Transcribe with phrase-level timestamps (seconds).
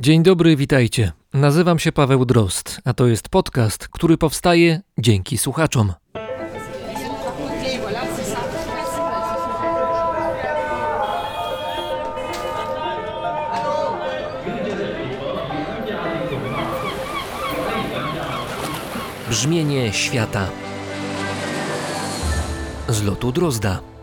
[0.00, 1.12] Dzień dobry, witajcie.
[1.34, 5.92] Nazywam się Paweł Drozd, a to jest podcast, który powstaje dzięki słuchaczom.
[19.30, 20.48] Brzmienie świata
[22.88, 23.95] z lotu Drozda.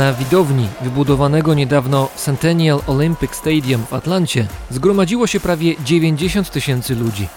[0.00, 7.28] Na widowni wybudowanego niedawno Centennial Olympic Stadium w Atlancie zgromadziło się prawie 90 tysięcy ludzi.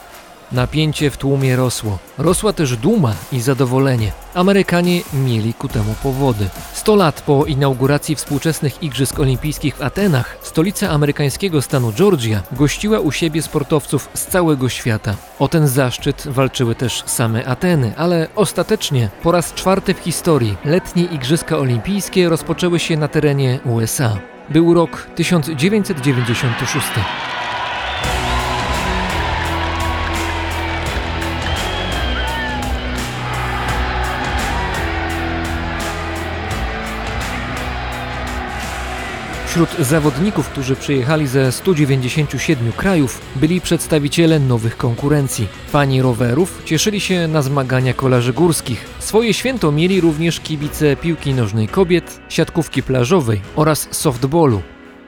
[0.54, 2.00] Napięcie w tłumie rosło.
[2.18, 4.12] Rosła też duma i zadowolenie.
[4.34, 6.50] Amerykanie mieli ku temu powody.
[6.74, 13.12] 100 lat po inauguracji współczesnych Igrzysk Olimpijskich w Atenach, stolica amerykańskiego stanu Georgia gościła u
[13.12, 15.16] siebie sportowców z całego świata.
[15.40, 21.04] O ten zaszczyt walczyły też same Ateny, ale ostatecznie po raz czwarty w historii letnie
[21.04, 24.18] Igrzyska Olimpijskie rozpoczęły się na terenie USA.
[24.50, 26.88] Był rok 1996.
[39.54, 45.48] Wśród zawodników, którzy przyjechali ze 197 krajów, byli przedstawiciele nowych konkurencji.
[45.68, 48.86] Fani rowerów cieszyli się na zmagania kolarzy górskich.
[49.00, 54.62] Swoje święto mieli również kibice piłki nożnej kobiet, siatkówki plażowej oraz softballu.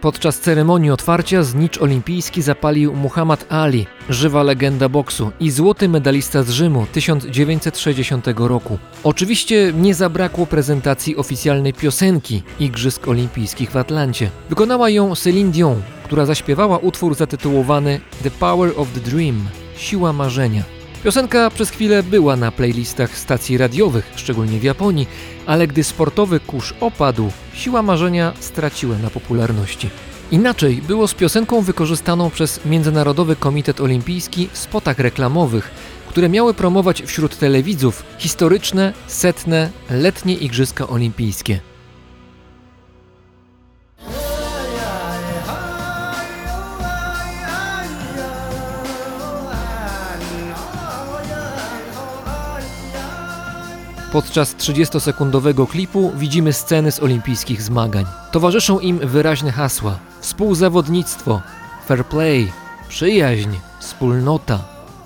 [0.06, 6.50] Podczas ceremonii otwarcia znicz olimpijski zapalił Muhammad Ali, żywa legenda boksu i złoty medalista z
[6.50, 8.78] Rzymu 1960 roku.
[9.03, 14.30] Oczywiście nie zabrakło prezentacji oficjalnej piosenki Igrzysk Olimpijskich w Atlancie.
[14.50, 20.74] Wykonała ją Celine Dion, która zaśpiewała utwór zatytułowany The Power of the Dream Siła marzenia.
[21.06, 25.08] Piosenka przez chwilę była na playlistach stacji radiowych, szczególnie w Japonii,
[25.45, 29.89] ale gdy sportowy kurz opadł, siła marzenia straciła na popularności.
[30.32, 35.71] Inaczej było z piosenką wykorzystaną przez Międzynarodowy Komitet Olimpijski w spotach reklamowych,
[36.10, 41.74] które miały promować wśród telewidzów historyczne, setne, letnie Igrzyska Olimpijskie.
[54.15, 58.05] Podczas 30-sekundowego klipu widzimy sceny z olimpijskich zmagań.
[58.31, 61.42] Towarzyszą im wyraźne hasła: współzawodnictwo,
[61.86, 62.52] fair play,
[62.89, 63.49] przyjaźń,
[63.80, 64.59] wspólnota,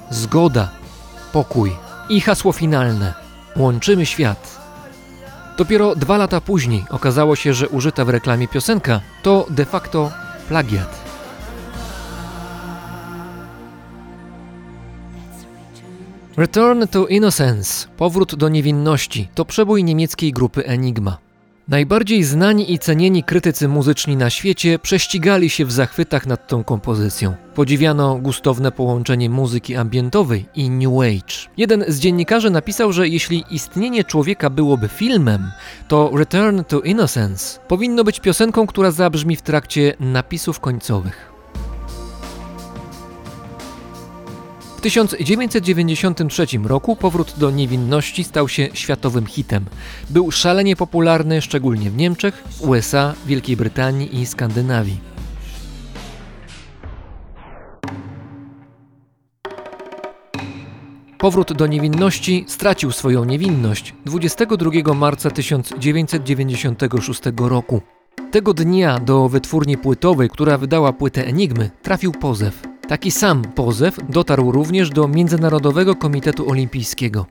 [0.09, 0.69] zgoda,
[1.31, 1.71] pokój
[2.09, 3.13] i hasło finalne:
[3.55, 4.59] łączymy świat.
[5.57, 10.11] Dopiero dwa lata później okazało się, że użyta w reklamie piosenka to de facto
[10.47, 10.98] plagiat.
[16.39, 21.17] Return to Innocence, powrót do niewinności, to przebój niemieckiej grupy Enigma.
[21.67, 27.35] Najbardziej znani i cenieni krytycy muzyczni na świecie prześcigali się w zachwytach nad tą kompozycją.
[27.55, 31.49] Podziwiano gustowne połączenie muzyki ambientowej i New Age.
[31.57, 35.51] Jeden z dziennikarzy napisał, że jeśli istnienie człowieka byłoby filmem,
[35.87, 41.28] to Return to Innocence powinno być piosenką, która zabrzmi w trakcie napisów końcowych.
[44.79, 49.65] W 1993 roku powrót do niewinności stał się światowym hitem.
[50.09, 54.99] Był szalenie popularny szczególnie w Niemczech, USA, Wielkiej Brytanii i Skandynawii.
[61.17, 67.81] Powrót do niewinności stracił swoją niewinność 22 marca 1996 roku.
[68.31, 72.78] Tego dnia do wytwórni płytowej, która wydała płytę Enigmy, trafił pozew.
[72.89, 77.25] Taki sam pozew dotarł również do Międzynarodowego Komitetu Olimpijskiego.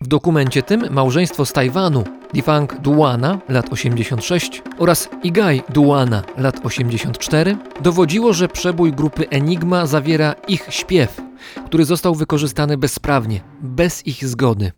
[0.00, 2.04] W dokumencie tym małżeństwo z Tajwanu,
[2.34, 10.34] Difang Duana, lat 86 oraz Igai Duana, lat 84, dowodziło, że przebój grupy Enigma zawiera
[10.48, 11.22] ich śpiew,
[11.66, 14.72] który został wykorzystany bezprawnie, bez ich zgody.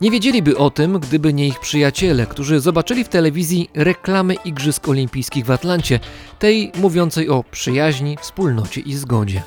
[0.00, 5.44] Nie wiedzieliby o tym, gdyby nie ich przyjaciele, którzy zobaczyli w telewizji reklamy Igrzysk Olimpijskich
[5.46, 6.00] w Atlancie,
[6.38, 9.42] tej mówiącej o przyjaźni, wspólnocie i zgodzie.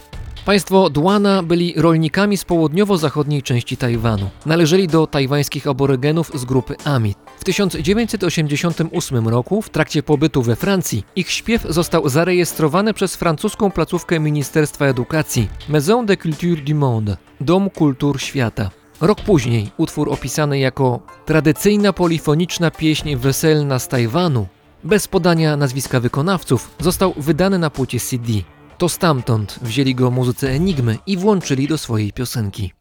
[0.45, 4.29] Państwo Duana byli rolnikami z południowo-zachodniej części Tajwanu.
[4.45, 7.17] Należeli do tajwańskich aborygenów z grupy Amit.
[7.39, 14.19] W 1988 roku, w trakcie pobytu we Francji, ich śpiew został zarejestrowany przez francuską placówkę
[14.19, 18.71] Ministerstwa Edukacji Maison de Culture du Monde Dom Kultur Świata.
[19.01, 24.47] Rok później utwór opisany jako tradycyjna polifoniczna pieśń weselna z Tajwanu,
[24.83, 28.33] bez podania nazwiska wykonawców, został wydany na płycie CD.
[28.77, 32.73] To stamtąd wzięli go muzycy Enigmy i włączyli do swojej piosenki.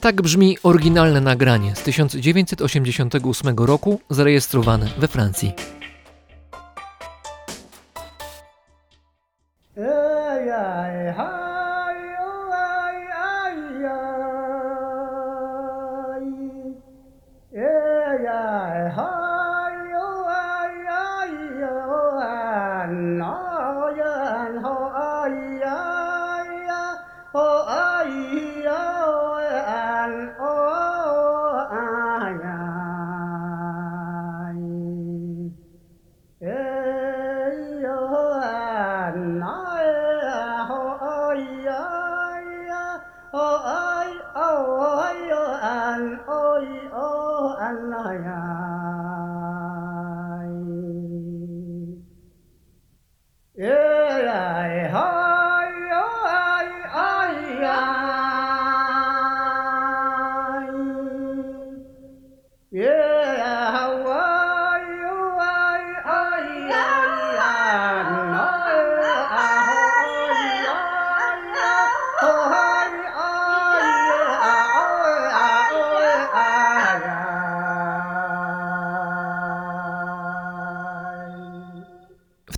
[0.00, 5.52] Tak brzmi oryginalne nagranie z 1988 roku, zarejestrowane we Francji.
[18.52, 19.21] Ê, ai,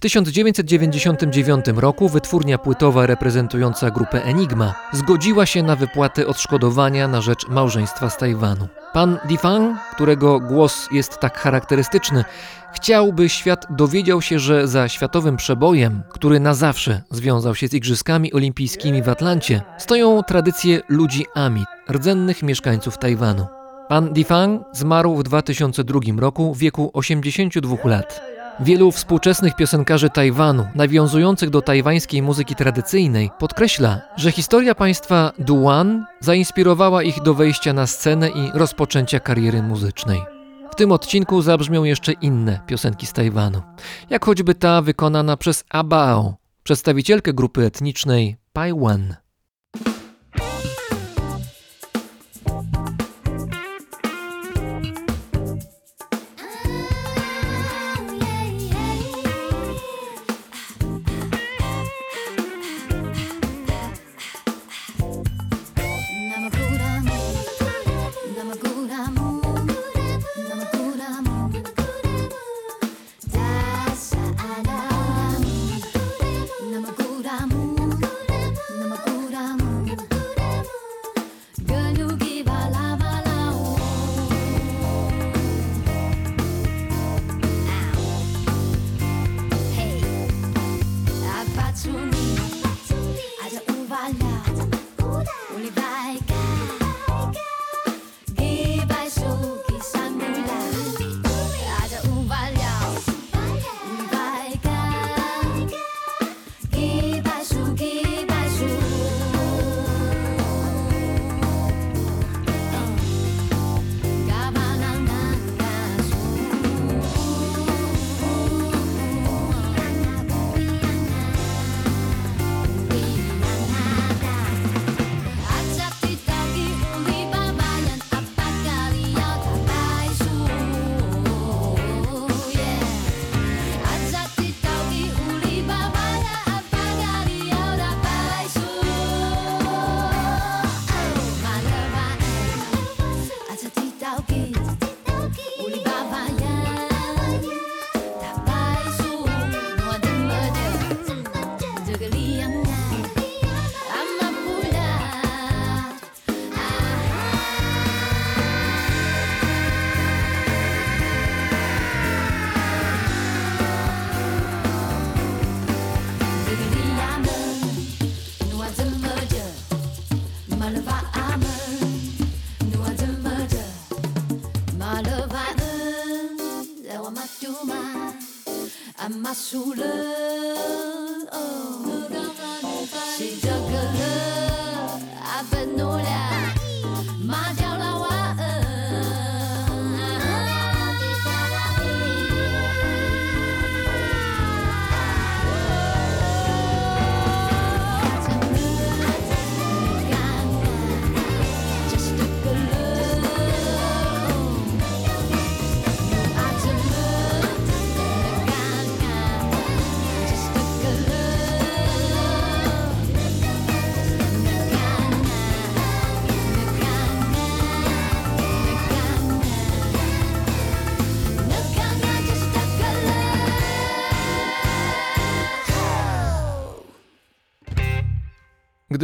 [0.04, 8.10] 1999 roku wytwórnia płytowa reprezentująca grupę Enigma zgodziła się na wypłatę odszkodowania na rzecz małżeństwa
[8.10, 8.68] z Tajwanu.
[8.92, 12.24] Pan Difang, którego głos jest tak charakterystyczny,
[12.72, 17.74] chciał, by świat dowiedział się, że za światowym przebojem, który na zawsze związał się z
[17.74, 23.46] Igrzyskami Olimpijskimi w Atlancie, stoją tradycje ludzi Ami, rdzennych mieszkańców Tajwanu.
[23.88, 28.33] Pan Difang zmarł w 2002 roku w wieku 82 lat.
[28.60, 37.02] Wielu współczesnych piosenkarzy Tajwanu, nawiązujących do tajwańskiej muzyki tradycyjnej, podkreśla, że historia państwa Duan zainspirowała
[37.02, 40.22] ich do wejścia na scenę i rozpoczęcia kariery muzycznej.
[40.70, 43.62] W tym odcinku zabrzmią jeszcze inne piosenki z Tajwanu,
[44.10, 49.14] jak choćby ta wykonana przez Abao, przedstawicielkę grupy etnicznej Paiwan.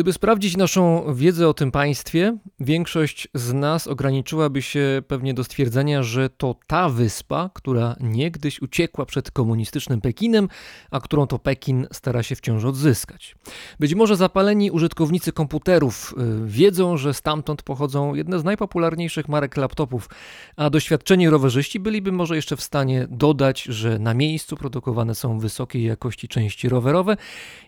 [0.00, 6.02] Gdyby sprawdzić naszą wiedzę o tym państwie, większość z nas ograniczyłaby się pewnie do stwierdzenia,
[6.02, 10.48] że to ta wyspa, która niegdyś uciekła przed komunistycznym Pekinem,
[10.90, 13.34] a którą to Pekin stara się wciąż odzyskać.
[13.80, 16.14] Być może zapaleni użytkownicy komputerów
[16.44, 20.08] y, wiedzą, że stamtąd pochodzą jedne z najpopularniejszych marek laptopów,
[20.56, 25.84] a doświadczeni rowerzyści byliby może jeszcze w stanie dodać, że na miejscu produkowane są wysokiej
[25.84, 27.16] jakości części rowerowe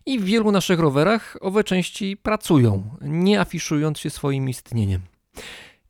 [0.07, 4.82] i w wielu naszych rowerach owe części pracują, nie afiszując się swoim istnieniem.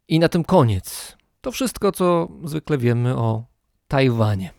[0.09, 1.17] I na tym koniec.
[1.41, 3.45] To wszystko, co zwykle wiemy o
[3.89, 4.51] Tajwanie.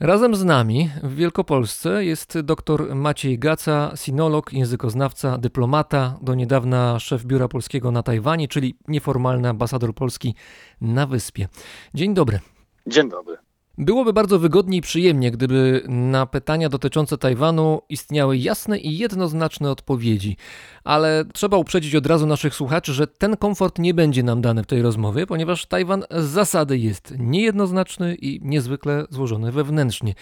[0.00, 7.24] Razem z nami w Wielkopolsce jest dr Maciej Gaca, sinolog, językoznawca, dyplomata, do niedawna szef
[7.24, 10.34] biura polskiego na Tajwanie, czyli nieformalny ambasador Polski
[10.80, 11.48] na wyspie.
[11.94, 12.40] Dzień dobry.
[12.86, 13.36] Dzień dobry.
[13.78, 20.36] Byłoby bardzo wygodnie i przyjemnie, gdyby na pytania dotyczące Tajwanu istniały jasne i jednoznaczne odpowiedzi.
[20.84, 24.66] Ale trzeba uprzedzić od razu naszych słuchaczy, że ten komfort nie będzie nam dany w
[24.66, 30.14] tej rozmowie, ponieważ Tajwan z zasady jest niejednoznaczny i niezwykle złożony wewnętrznie.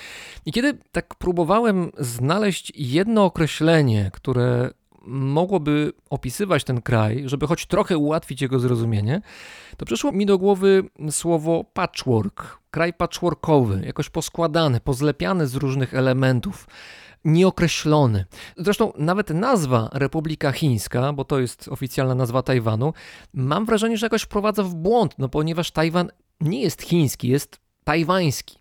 [0.47, 4.71] I kiedy tak próbowałem znaleźć jedno określenie, które
[5.07, 9.23] mogłoby opisywać ten kraj, żeby choć trochę ułatwić jego zrozumienie,
[9.77, 12.59] to przyszło mi do głowy słowo patchwork.
[12.71, 16.67] Kraj patchworkowy, jakoś poskładany, pozlepiany z różnych elementów
[17.25, 18.25] nieokreślony.
[18.57, 22.93] Zresztą nawet nazwa Republika Chińska, bo to jest oficjalna nazwa Tajwanu,
[23.35, 28.59] mam wrażenie, że jakoś wprowadza w błąd, no ponieważ Tajwan nie jest chiński, jest tajwański.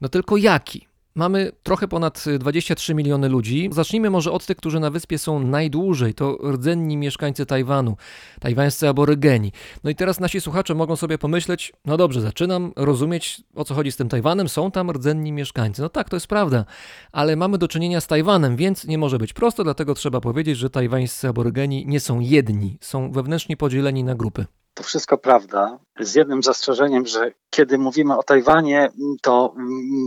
[0.00, 0.91] No tylko jaki?
[1.14, 3.68] Mamy trochę ponad 23 miliony ludzi.
[3.72, 6.14] Zacznijmy może od tych, którzy na wyspie są najdłużej.
[6.14, 7.96] To rdzenni mieszkańcy Tajwanu,
[8.40, 9.52] tajwańscy aborygeni.
[9.84, 13.92] No i teraz nasi słuchacze mogą sobie pomyśleć, no dobrze, zaczynam rozumieć o co chodzi
[13.92, 15.82] z tym Tajwanem, są tam rdzenni mieszkańcy.
[15.82, 16.64] No tak, to jest prawda,
[17.12, 20.70] ale mamy do czynienia z Tajwanem, więc nie może być prosto, dlatego trzeba powiedzieć, że
[20.70, 24.46] tajwańscy aborygeni nie są jedni, są wewnętrznie podzieleni na grupy.
[24.74, 28.90] To wszystko prawda, z jednym zastrzeżeniem, że kiedy mówimy o Tajwanie,
[29.22, 29.54] to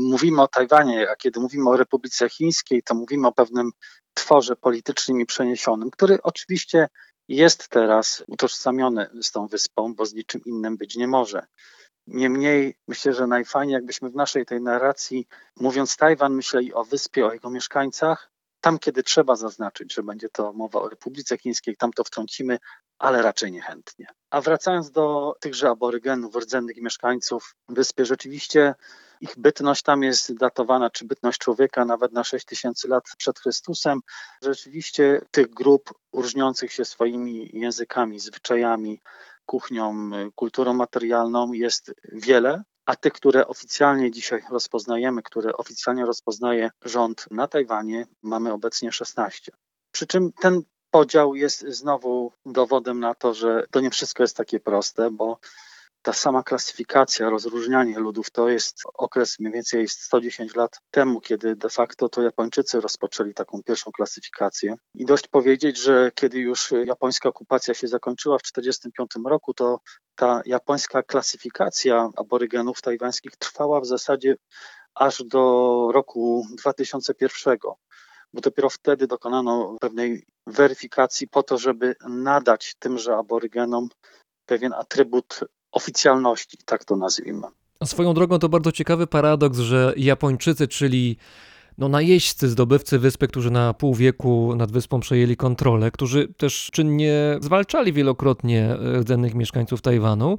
[0.10, 3.72] mówimy o Tajwanie, a kiedy mówimy o Republice Chińskiej, to mówimy o pewnym
[4.14, 6.88] tworze politycznym i przeniesionym, który oczywiście
[7.28, 11.46] jest teraz utożsamiony z tą wyspą, bo z niczym innym być nie może.
[12.08, 17.34] Niemniej myślę, że najfajniej, jakbyśmy w naszej tej narracji, mówiąc Tajwan, myśleli o wyspie, o
[17.34, 18.32] jego mieszkańcach,
[18.66, 22.60] tam, kiedy trzeba zaznaczyć, że będzie to mowa o Republice Chińskiej, tam to wtrącimy,
[23.00, 24.08] ale raczej niechętnie.
[24.30, 28.76] A wracając do tychże aborygenów, rdzennych mieszkańców wyspy, rzeczywiście
[29.22, 34.00] ich bytność tam jest datowana, czy bytność człowieka nawet na 6 tysięcy lat przed Chrystusem.
[34.42, 39.02] Rzeczywiście tych grup różniących się swoimi językami, zwyczajami,
[39.46, 47.26] kuchnią, kulturą materialną jest wiele a tych, które oficjalnie dzisiaj rozpoznajemy, które oficjalnie rozpoznaje rząd
[47.32, 49.52] na Tajwanie, mamy obecnie 16.
[49.92, 50.62] Przy czym ten
[50.92, 55.40] podział jest znowu dowodem na to, że to nie wszystko jest takie proste, bo
[56.06, 61.70] ta sama klasyfikacja, rozróżnianie ludów to jest okres mniej więcej 110 lat temu, kiedy de
[61.70, 64.76] facto to Japończycy rozpoczęli taką pierwszą klasyfikację.
[64.94, 69.80] I dość powiedzieć, że kiedy już japońska okupacja się zakończyła w 1945 roku, to
[70.16, 74.36] ta japońska klasyfikacja aborygenów tajwańskich trwała w zasadzie
[74.96, 77.58] aż do roku 2001
[78.34, 83.90] bo dopiero wtedy dokonano pewnej weryfikacji po to, żeby nadać tymże aborygenom
[84.46, 85.40] pewien atrybut
[85.76, 87.48] oficjalności, tak to nazwijmy.
[87.80, 91.18] A swoją drogą to bardzo ciekawy paradoks, że Japończycy, czyli
[91.78, 97.38] no, najeźdźcy, zdobywcy wyspy, którzy na pół wieku nad wyspą przejęli kontrolę, którzy też czynnie
[97.42, 100.38] zwalczali wielokrotnie rdzennych mieszkańców Tajwanu,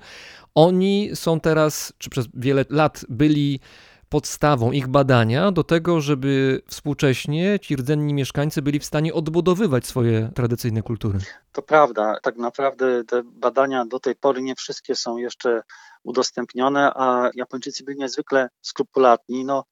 [0.55, 3.61] oni są teraz, czy przez wiele lat byli
[4.08, 10.30] podstawą ich badania do tego, żeby współcześnie ci rdzenni mieszkańcy byli w stanie odbudowywać swoje
[10.34, 11.18] tradycyjne kultury.
[11.52, 12.16] To prawda.
[12.22, 15.62] Tak naprawdę te badania do tej pory nie wszystkie są jeszcze
[16.04, 19.44] udostępnione, a Japończycy byli niezwykle skrupulatni.
[19.44, 19.64] No,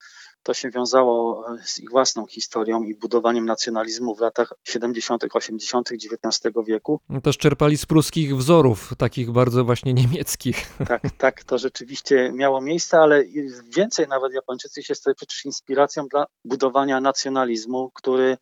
[0.45, 5.91] to się wiązało z ich własną historią i budowaniem nacjonalizmu w latach 70., 80.
[5.91, 6.99] XIX wieku.
[7.09, 10.65] No, też czerpali z pruskich wzorów, takich bardzo właśnie niemieckich.
[10.87, 13.23] Tak, tak, to rzeczywiście miało miejsce, ale
[13.75, 18.37] więcej nawet Japończycy się stali przecież inspiracją dla budowania nacjonalizmu, który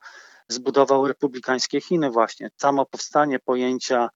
[0.47, 2.49] zbudował republikańskie Chiny właśnie.
[2.57, 4.09] Samo powstanie pojęcia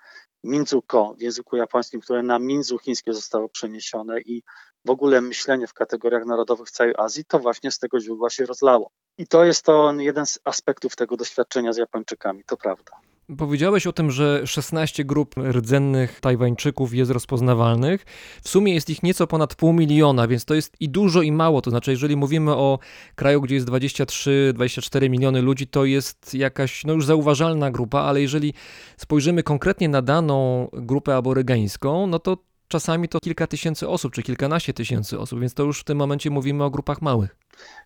[0.43, 4.43] Minzuko w języku japońskim, które na Minzu chińskie zostało przeniesione i
[4.85, 8.91] w ogóle myślenie w kategoriach narodowych całej Azji, to właśnie z tego źródła się rozlało.
[9.17, 12.91] I to jest to jeden z aspektów tego doświadczenia z Japończykami, to prawda.
[13.35, 18.05] Powiedziałeś o tym, że 16 grup rdzennych Tajwańczyków jest rozpoznawalnych.
[18.43, 21.61] W sumie jest ich nieco ponad pół miliona, więc to jest i dużo, i mało.
[21.61, 22.79] To znaczy, jeżeli mówimy o
[23.15, 28.53] kraju, gdzie jest 23-24 miliony ludzi, to jest jakaś no już zauważalna grupa, ale jeżeli
[28.97, 32.37] spojrzymy konkretnie na daną grupę aborygańską, no to
[32.67, 36.29] czasami to kilka tysięcy osób, czy kilkanaście tysięcy osób, więc to już w tym momencie
[36.29, 37.35] mówimy o grupach małych.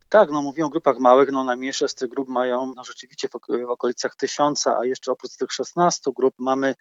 [0.10, 3.32] Tak, no mówię o grupach małych, no najmniejsze z tych grup mają no, rzeczywiście w,
[3.68, 6.76] w okolicach tysiąca, a jeszcze oprócz tych 16 grup mamy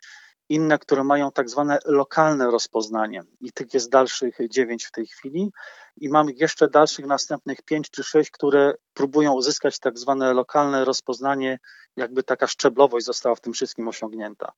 [0.50, 5.50] inne, które mają tak zwane lokalne rozpoznanie i tych jest dalszych dziewięć w tej chwili
[5.96, 11.58] i mamy jeszcze dalszych następnych pięć czy sześć, które próbują uzyskać tak zwane lokalne rozpoznanie,
[11.96, 14.52] jakby taka szczeblowość została w tym wszystkim osiągnięta.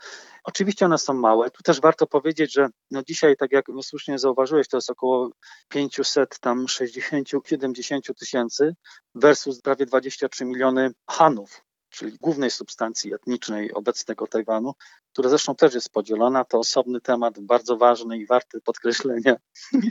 [0.44, 1.50] Oczywiście one są małe.
[1.50, 5.30] Tu też warto powiedzieć, że no dzisiaj, tak jak słusznie zauważyłeś, to jest około
[5.68, 8.74] 500, tam 60, 70 tysięcy
[9.14, 14.74] versus prawie 23 miliony Hanów, czyli głównej substancji etnicznej obecnego Tajwanu,
[15.12, 16.44] która zresztą też jest podzielona.
[16.44, 19.36] To osobny temat, bardzo ważny i warty podkreślenia.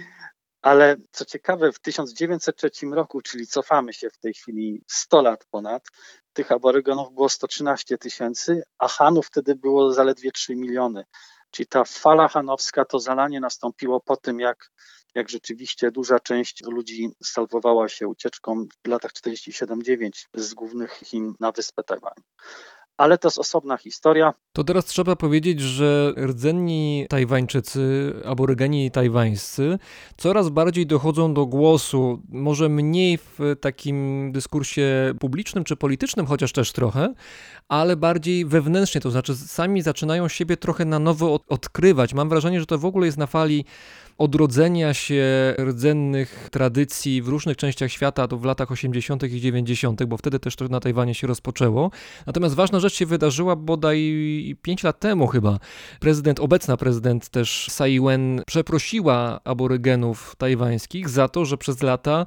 [0.62, 5.88] Ale co ciekawe, w 1903 roku, czyli cofamy się w tej chwili 100 lat ponad,
[6.34, 11.06] tych aborygenów było 113 tysięcy, a Hanów wtedy było zaledwie 3 miliony.
[11.52, 14.72] Czyli ta fala hanowska, to zalanie nastąpiło po tym, jak,
[15.16, 21.52] jak rzeczywiście duża część ludzi salwowała się ucieczką w latach 47-9 z głównych Chin na
[21.52, 22.14] wyspę Tajwan
[23.02, 24.34] ale to jest osobna historia.
[24.54, 29.80] To teraz trzeba powiedzieć, że rdzenni Tajwańczycy, aborygeni tajwańscy
[30.18, 36.72] coraz bardziej dochodzą do głosu, może mniej w takim dyskursie publicznym czy politycznym, chociaż też
[36.72, 37.14] trochę,
[37.70, 42.14] ale bardziej wewnętrznie, to znaczy sami zaczynają siebie trochę na nowo odkrywać.
[42.14, 43.66] Mam wrażenie, że to w ogóle jest na fali
[44.22, 49.24] odrodzenia się rdzennych tradycji w różnych częściach świata, to w latach 80.
[49.24, 51.92] i 90., bo wtedy też to na Tajwanie się rozpoczęło.
[52.26, 55.60] Natomiast ważna rzecz się wydarzyła bodaj 5 lat temu chyba.
[56.00, 62.26] Prezydent, obecna prezydent też Tsai Ing-wen przeprosiła aborygenów tajwańskich za to, że przez lata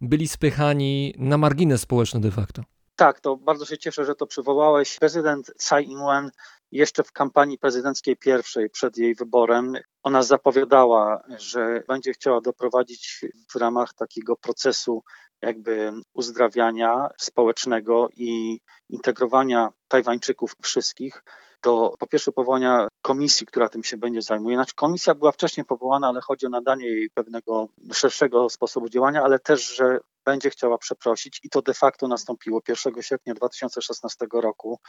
[0.00, 2.62] byli spychani na margines społeczny de facto.
[2.96, 4.98] Tak, to bardzo się cieszę, że to przywołałeś.
[4.98, 6.30] Prezydent Tsai Ing-wen
[6.72, 13.56] jeszcze w kampanii prezydenckiej pierwszej, przed jej wyborem, ona zapowiadała, że będzie chciała doprowadzić w
[13.56, 15.02] ramach takiego procesu
[15.42, 21.22] jakby uzdrawiania społecznego i integrowania Tajwańczyków wszystkich
[21.62, 24.56] do po pierwsze powołania komisji, która tym się będzie zajmuje.
[24.56, 29.38] Znaczy komisja była wcześniej powołana, ale chodzi o nadanie jej pewnego szerszego sposobu działania, ale
[29.38, 34.80] też, że będzie chciała przeprosić i to de facto nastąpiło 1 sierpnia 2016 roku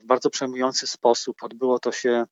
[0.00, 1.42] w bardzo przejmujący sposób.
[1.42, 2.24] Odbyło to się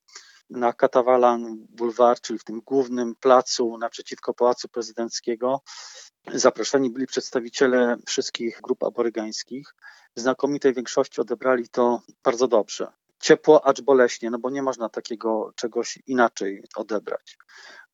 [0.51, 5.61] na Katawalan Boulevard, czyli w tym głównym placu naprzeciwko Pałacu Prezydenckiego.
[6.35, 9.75] Zaproszeni byli przedstawiciele wszystkich grup aborygańskich.
[10.15, 12.93] Znakomitej większości odebrali to bardzo dobrze.
[13.21, 17.39] Ciepło, acz boleśnie, no bo nie można takiego czegoś inaczej odebrać.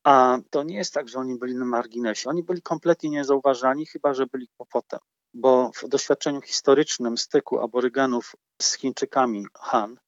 [0.05, 2.29] A to nie jest tak, że oni byli na marginesie.
[2.29, 5.01] Oni byli kompletnie niezauważani, chyba że byli kłopotem
[5.37, 9.99] bo w doświadczeniu historycznym styku aborygenów z Chińczykami Han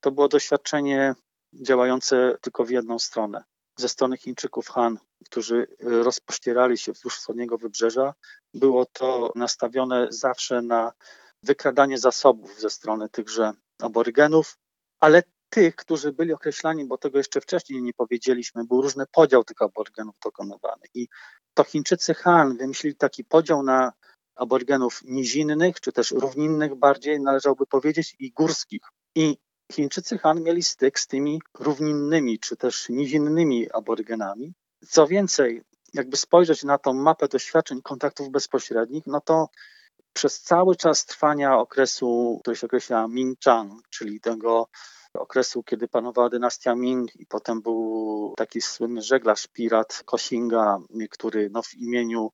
[0.00, 1.14] to było doświadczenie
[1.52, 3.44] działające tylko w jedną stronę.
[3.76, 8.14] Ze strony Chińczyków Han, którzy rozpościerali się wzdłuż wschodniego wybrzeża,
[8.54, 10.92] było to nastawione zawsze na
[11.42, 13.52] wykradanie zasobów ze strony tychże
[13.82, 14.58] aborygenów,
[15.00, 19.62] ale tych, którzy byli określani, bo tego jeszcze wcześniej nie powiedzieliśmy, był różny podział tych
[19.62, 20.82] aborygenów dokonywany.
[20.94, 21.08] I
[21.54, 23.92] to Chińczycy Han wymyślili taki podział na
[24.38, 28.82] aborygenów nizinnych, czy też równinnych bardziej należałoby powiedzieć, i górskich.
[29.14, 29.38] I
[29.72, 34.54] Chińczycy Han mieli styk z tymi równinnymi, czy też nizinnymi aborygenami.
[34.88, 35.62] Co więcej,
[35.94, 39.48] jakby spojrzeć na tą mapę doświadczeń kontaktów bezpośrednich, no to
[40.12, 44.68] przez cały czas trwania okresu, który się określa Ming-Chang, czyli tego
[45.14, 50.78] okresu, kiedy panowała dynastia Ming i potem był taki słynny żeglarz, pirat Kosinga,
[51.10, 52.32] który no, w imieniu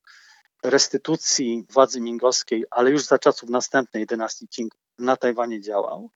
[0.65, 6.11] restytucji władzy mingowskiej, ale już za czasów następnej dynastii Qing na Tajwanie działał,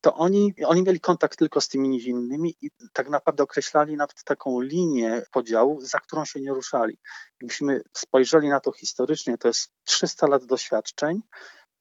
[0.00, 4.60] to oni, oni mieli kontakt tylko z tymi nizinnymi i tak naprawdę określali nawet taką
[4.60, 6.98] linię podziału, za którą się nie ruszali.
[7.38, 11.22] Gdybyśmy spojrzeli na to historycznie, to jest 300 lat doświadczeń,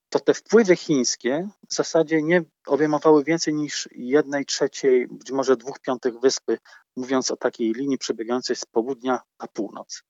[0.10, 5.80] to te wpływy chińskie w zasadzie nie obejmowały więcej niż jednej trzeciej, być może dwóch
[5.80, 6.58] piątych wyspy,
[6.96, 10.04] mówiąc o takiej linii przebiegającej z południa na północ.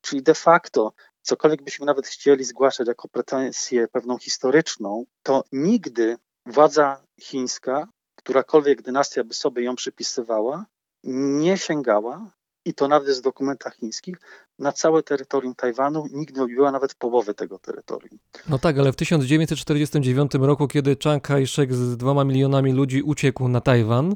[0.00, 0.92] Czyli de facto
[1.28, 9.24] cokolwiek byśmy nawet chcieli zgłaszać jako pretensję pewną historyczną, to nigdy władza chińska, którakolwiek dynastia
[9.24, 10.66] by sobie ją przypisywała,
[11.04, 12.30] nie sięgała
[12.64, 14.16] i to nawet w dokumentach chińskich,
[14.58, 18.18] na całe terytorium Tajwanu, nikt nie odbiła nawet połowy tego terytorium.
[18.48, 23.60] No tak, ale w 1949 roku, kiedy Chiang Kai-shek z dwoma milionami ludzi uciekł na
[23.60, 24.14] Tajwan,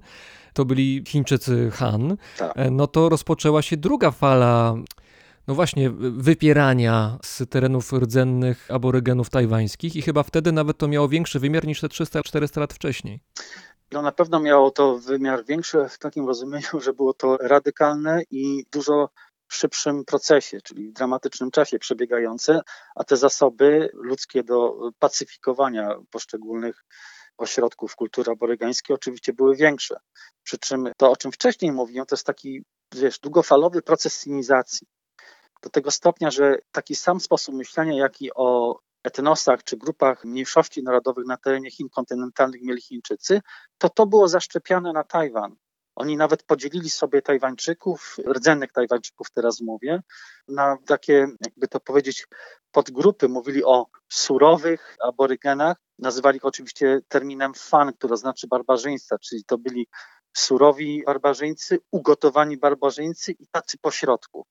[0.55, 2.53] to byli Chińczycy Han, Tak.
[2.57, 4.75] e, no to rozpoczęła się druga fala,
[5.46, 11.38] no właśnie, wypierania z terenów rdzennych aborygenów tajwańskich i chyba wtedy nawet to miało większy
[11.40, 13.20] wymiar niż te 300-400 lat wcześniej.
[13.92, 18.64] No na pewno miało to wymiar większy w takim rozumieniu, że było to radykalne i
[18.72, 19.09] dużo
[19.48, 22.61] szybszym procesie, czyli w dramatycznym czasie przebiegające,
[22.94, 26.85] a te zasoby ludzkie do pacyfikowania poszczególnych
[27.38, 29.96] ośrodków kultury aborygańskiej oczywiście były większe.
[30.42, 34.87] Przy czym to, o czym wcześniej mówiłem, to jest taki, wiesz, długofalowy proces sinizacji.
[35.62, 41.27] Do tego stopnia, że taki sam sposób myślenia, jaki o etnosach czy grupach mniejszości narodowych
[41.27, 43.40] na terenie Chin kontynentalnych mieli Chińczycy,
[43.79, 45.57] to to było zaszczepiane na Tajwan.
[45.96, 50.03] Oni nawet podzielili sobie Tajwańczyków, rdzennych Tajwańczyków teraz mówię,
[50.48, 52.27] na takie, jakby to powiedzieć,
[52.70, 53.29] podgrupy.
[53.29, 59.88] Mówili o surowych aborygenach, nazywali ich oczywiście terminem fan, które znaczy barbarzyńca, czyli to byli
[60.37, 64.46] surowi barbarzyńcy, ugotowani barbarzyńcy i tacy pośrodku.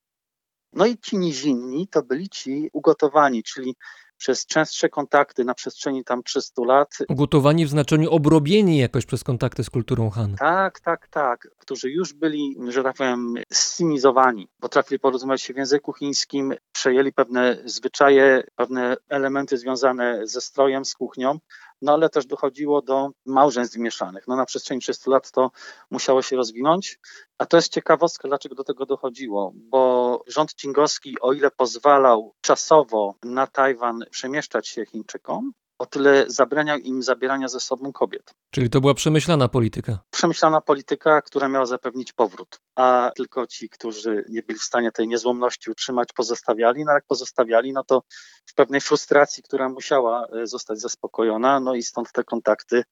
[0.73, 3.75] No i ci nizinni to byli ci ugotowani, czyli
[4.21, 6.97] przez częstsze kontakty na przestrzeni tam 300 lat.
[7.09, 10.35] Ugotowani w znaczeniu obrobieni jakoś przez kontakty z kulturą Han.
[10.35, 15.93] Tak, tak, tak, którzy już byli, że tak powiem, scinizowani, potrafili porozumiewać się w języku
[15.93, 21.39] chińskim, przejęli pewne zwyczaje, pewne elementy związane ze strojem, z kuchnią,
[21.81, 24.27] no ale też dochodziło do małżeństw mieszanych.
[24.27, 25.51] No na przestrzeni 300 lat to
[25.91, 26.99] musiało się rozwinąć,
[27.37, 33.15] a to jest ciekawostka, dlaczego do tego dochodziło, bo rząd cingowski, o ile pozwalał czasowo
[33.23, 38.33] na Tajwan przemieszczać się Chińczykom, o tyle zabraniał im zabierania ze sobą kobiet.
[38.51, 39.99] Czyli to była przemyślana polityka.
[40.11, 45.07] Przemyślana polityka, która miała zapewnić powrót, a tylko ci, którzy nie byli w stanie tej
[45.07, 46.85] niezłomności utrzymać, pozostawiali.
[46.85, 48.03] No jak pozostawiali, no to
[48.45, 52.83] w pewnej frustracji, która musiała e, zostać zaspokojona, no i stąd te kontakty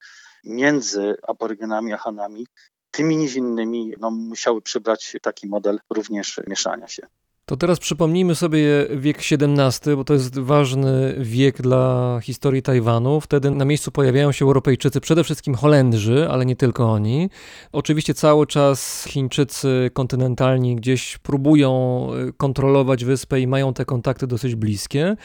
[0.44, 2.48] między aborygenami a Hanami,
[2.92, 7.08] tymi niż innymi, no, musiały przybrać taki model również mieszania się.
[7.50, 13.22] To teraz przypomnijmy sobie wiek XVII, bo to jest ważny wiek dla historii Tajwanu.
[13.22, 17.30] Wtedy na miejscu pojawiają się Europejczycy, przede wszystkim Holendrzy, ale nie tylko oni.
[17.72, 24.56] Oczywiście cały czas Chińczycy kontynentalni gdzieś próbują y, kontrolować wyspę i mają te kontakty dosyć
[24.56, 25.16] bliskie.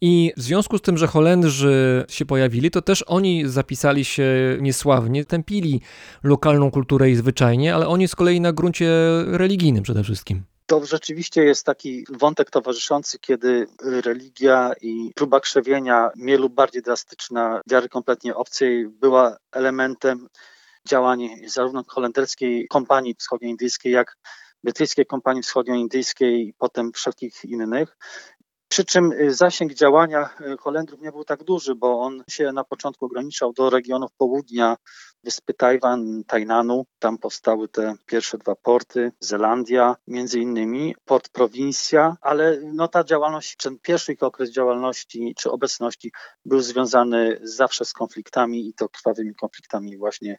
[0.00, 4.26] I w związku z tym, że Holendrzy się pojawili, to też oni zapisali się
[4.60, 5.80] niesławnie, tępili
[6.22, 8.90] lokalną kulturę i zwyczajnie, ale oni z kolei na gruncie
[9.26, 10.49] religijnym przede wszystkim.
[10.70, 17.60] To rzeczywiście jest taki wątek towarzyszący, kiedy religia i próba krzewienia mniej lub bardziej drastyczna
[17.70, 20.28] wiary kompletnie obcej była elementem
[20.88, 24.16] działań zarówno holenderskiej kompanii wschodnioindyjskiej, jak
[24.64, 27.96] brytyjskiej kompanii wschodnioindyjskiej i potem wszelkich innych.
[28.70, 30.30] Przy czym zasięg działania
[30.60, 34.76] Holendrów nie był tak duży, bo on się na początku ograniczał do regionów południa
[35.24, 36.86] wyspy Tajwan, Tainanu.
[36.98, 43.56] Tam powstały te pierwsze dwa porty, Zelandia między innymi, port Prowinsja, ale no ta działalność,
[43.56, 46.12] ten pierwszy okres działalności czy obecności
[46.44, 50.38] był związany zawsze z konfliktami i to krwawymi konfliktami właśnie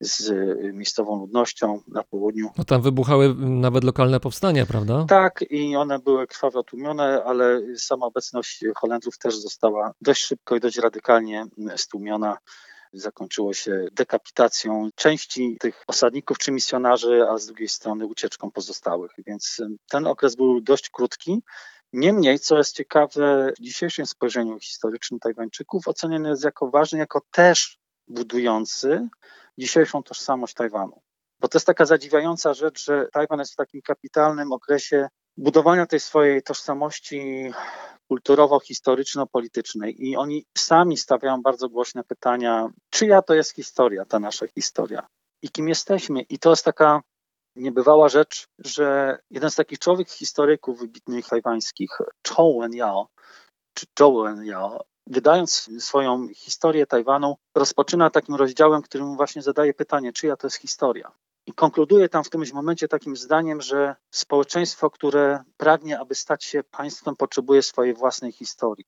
[0.00, 0.30] z
[0.74, 2.50] miejscową ludnością na południu.
[2.58, 5.04] No tam wybuchały nawet lokalne powstania, prawda?
[5.08, 10.60] Tak, i one były krwawo tłumione, ale sama obecność Holendrów też została dość szybko i
[10.60, 11.44] dość radykalnie
[11.76, 12.38] stłumiona
[12.92, 19.10] zakończyło się dekapitacją części tych osadników czy misjonarzy, a z drugiej strony ucieczką pozostałych.
[19.26, 21.42] Więc ten okres był dość krótki.
[21.92, 27.78] Niemniej, co jest ciekawe, w dzisiejszym spojrzeniu historycznym Tajwańczyków oceniany jest jako ważny, jako też
[28.08, 29.08] budujący
[29.58, 31.00] dzisiejszą tożsamość Tajwanu.
[31.40, 36.00] Bo to jest taka zadziwiająca rzecz, że Tajwan jest w takim kapitalnym okresie budowania tej
[36.00, 37.52] swojej tożsamości
[38.08, 45.06] kulturowo-historyczno-politycznej i oni sami stawiają bardzo głośne pytania, czyja to jest historia, ta nasza historia
[45.42, 46.20] i kim jesteśmy.
[46.22, 47.02] I to jest taka
[47.56, 51.90] niebywała rzecz, że jeden z takich czołowych historyków wybitnych tajwańskich,
[52.28, 53.08] Chou Wen-yao,
[53.74, 60.36] czy Zhou Wen-yao, wydając swoją historię Tajwanu, rozpoczyna takim rozdziałem, którym właśnie zadaje pytanie, czyja
[60.36, 61.12] to jest historia.
[61.48, 66.62] I konkluduje tam w którymś momencie takim zdaniem, że społeczeństwo, które pragnie, aby stać się
[66.62, 68.84] państwem, potrzebuje swojej własnej historii.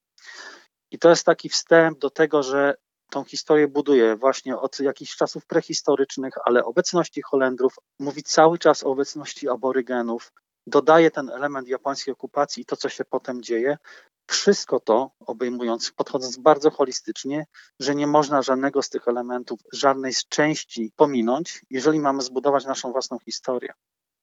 [0.90, 2.74] I to jest taki wstęp do tego, że
[3.10, 8.90] tą historię buduje właśnie od jakichś czasów prehistorycznych, ale obecności Holendrów, mówi cały czas o
[8.90, 10.32] obecności aborygenów,
[10.66, 13.78] dodaje ten element japońskiej okupacji i to, co się potem dzieje.
[14.26, 17.46] Wszystko to obejmując, podchodząc bardzo holistycznie,
[17.80, 22.92] że nie można żadnego z tych elementów, żadnej z części pominąć, jeżeli mamy zbudować naszą
[22.92, 23.72] własną historię.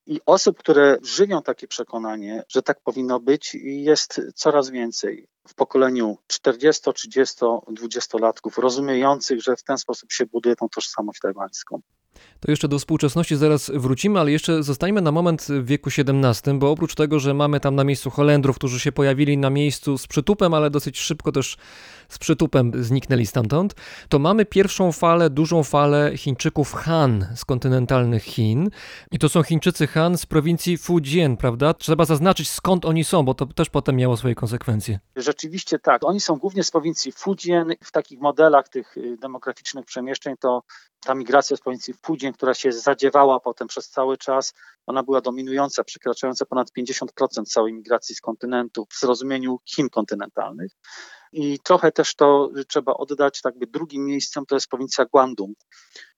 [0.07, 5.27] I osób, które żywią takie przekonanie, że tak powinno być, jest coraz więcej.
[5.47, 7.35] W pokoleniu 40, 30,
[7.67, 11.81] 20-latków, rozumiejących, że w ten sposób się buduje tą tożsamość tajwańską.
[12.39, 16.71] To jeszcze do współczesności zaraz wrócimy, ale jeszcze zostańmy na moment w wieku XVII, bo
[16.71, 20.53] oprócz tego, że mamy tam na miejscu Holendrów, którzy się pojawili na miejscu z przytupem,
[20.53, 21.57] ale dosyć szybko też
[22.09, 23.75] z przytupem zniknęli stamtąd,
[24.09, 28.69] to mamy pierwszą falę, dużą falę Chińczyków Han z kontynentalnych Chin.
[29.11, 31.73] I to są Chińczycy Han z prowincji Fujian, prawda?
[31.73, 34.99] Trzeba zaznaczyć skąd oni są, bo to też potem miało swoje konsekwencje.
[35.15, 36.03] Rzeczywiście tak.
[36.03, 37.71] Oni są głównie z prowincji Fujian.
[37.83, 40.63] W takich modelach tych y, demograficznych przemieszczeń to
[40.99, 44.53] ta migracja z prowincji Fujian, która się zadziewała potem przez cały czas,
[44.85, 50.71] ona była dominująca, przekraczająca ponad 50% całej migracji z kontynentu w zrozumieniu Chin kontynentalnych.
[51.31, 55.57] I trochę też to trzeba oddać, tak by drugim miejscem to jest prowincja Guangdong,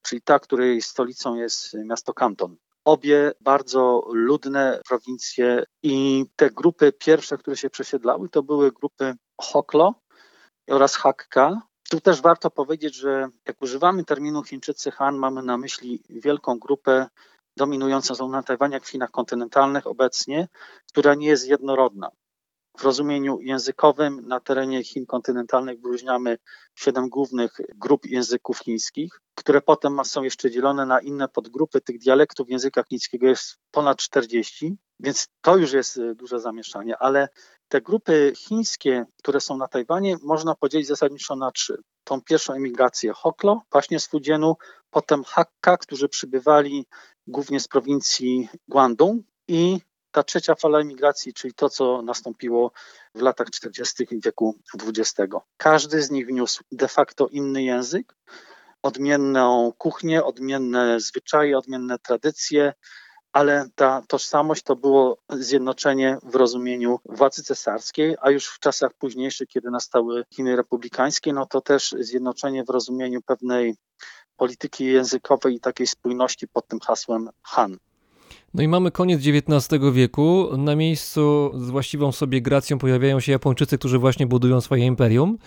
[0.02, 2.56] czyli ta, której stolicą jest miasto Kanton.
[2.86, 9.93] Obie bardzo ludne prowincje i te grupy pierwsze, które się przesiedlały, to były grupy Hoklo
[10.69, 11.69] oraz Hakka.
[11.89, 17.08] Tu też warto powiedzieć, że jak używamy terminu Chińczycy Han, mamy na myśli wielką grupę
[17.58, 20.47] dominującą na Tajwanie, jak w Chinach kontynentalnych obecnie,
[20.88, 22.10] która nie jest jednorodna.
[22.80, 26.38] W rozumieniu językowym na terenie Chin kontynentalnych wyróżniamy
[26.76, 31.82] siedem głównych grup języków chińskich, które potem są jeszcze dzielone na inne podgrupy.
[31.82, 37.30] Tych dialektów języka chińskiego jest ponad 40, więc to już jest y, duże zamieszanie, ale
[37.68, 41.78] te grupy chińskie, które są na Tajwanie, można podzielić zasadniczo na trzy.
[42.04, 44.56] Tą pierwszą emigrację Hoklo, właśnie z Fujianu,
[44.89, 46.86] potem Hakka, którzy przybywali
[47.28, 49.80] głównie z prowincji Guangdong i
[50.12, 52.72] ta trzecia fala emigracji, czyli to, co nastąpiło
[53.15, 54.08] w latach 40.
[54.12, 55.34] wieku XX.
[55.58, 58.15] Każdy z nich wniósł de facto inny język,
[58.82, 62.74] odmienną kuchnię, odmienne zwyczaje, odmienne tradycje,
[63.34, 69.48] ale ta tożsamość to było zjednoczenie w rozumieniu władzy cesarskiej, a już w czasach późniejszych,
[69.48, 73.76] kiedy nastały Chiny republikańskie, no to też zjednoczenie w rozumieniu pewnej
[74.38, 77.78] polityki językowej i takiej spójności pod tym hasłem Han.
[78.54, 80.50] No i mamy koniec XIX wieku.
[80.58, 85.38] Na miejscu z właściwą sobie gracją pojawiają się Japończycy, którzy właśnie budują swoje imperium.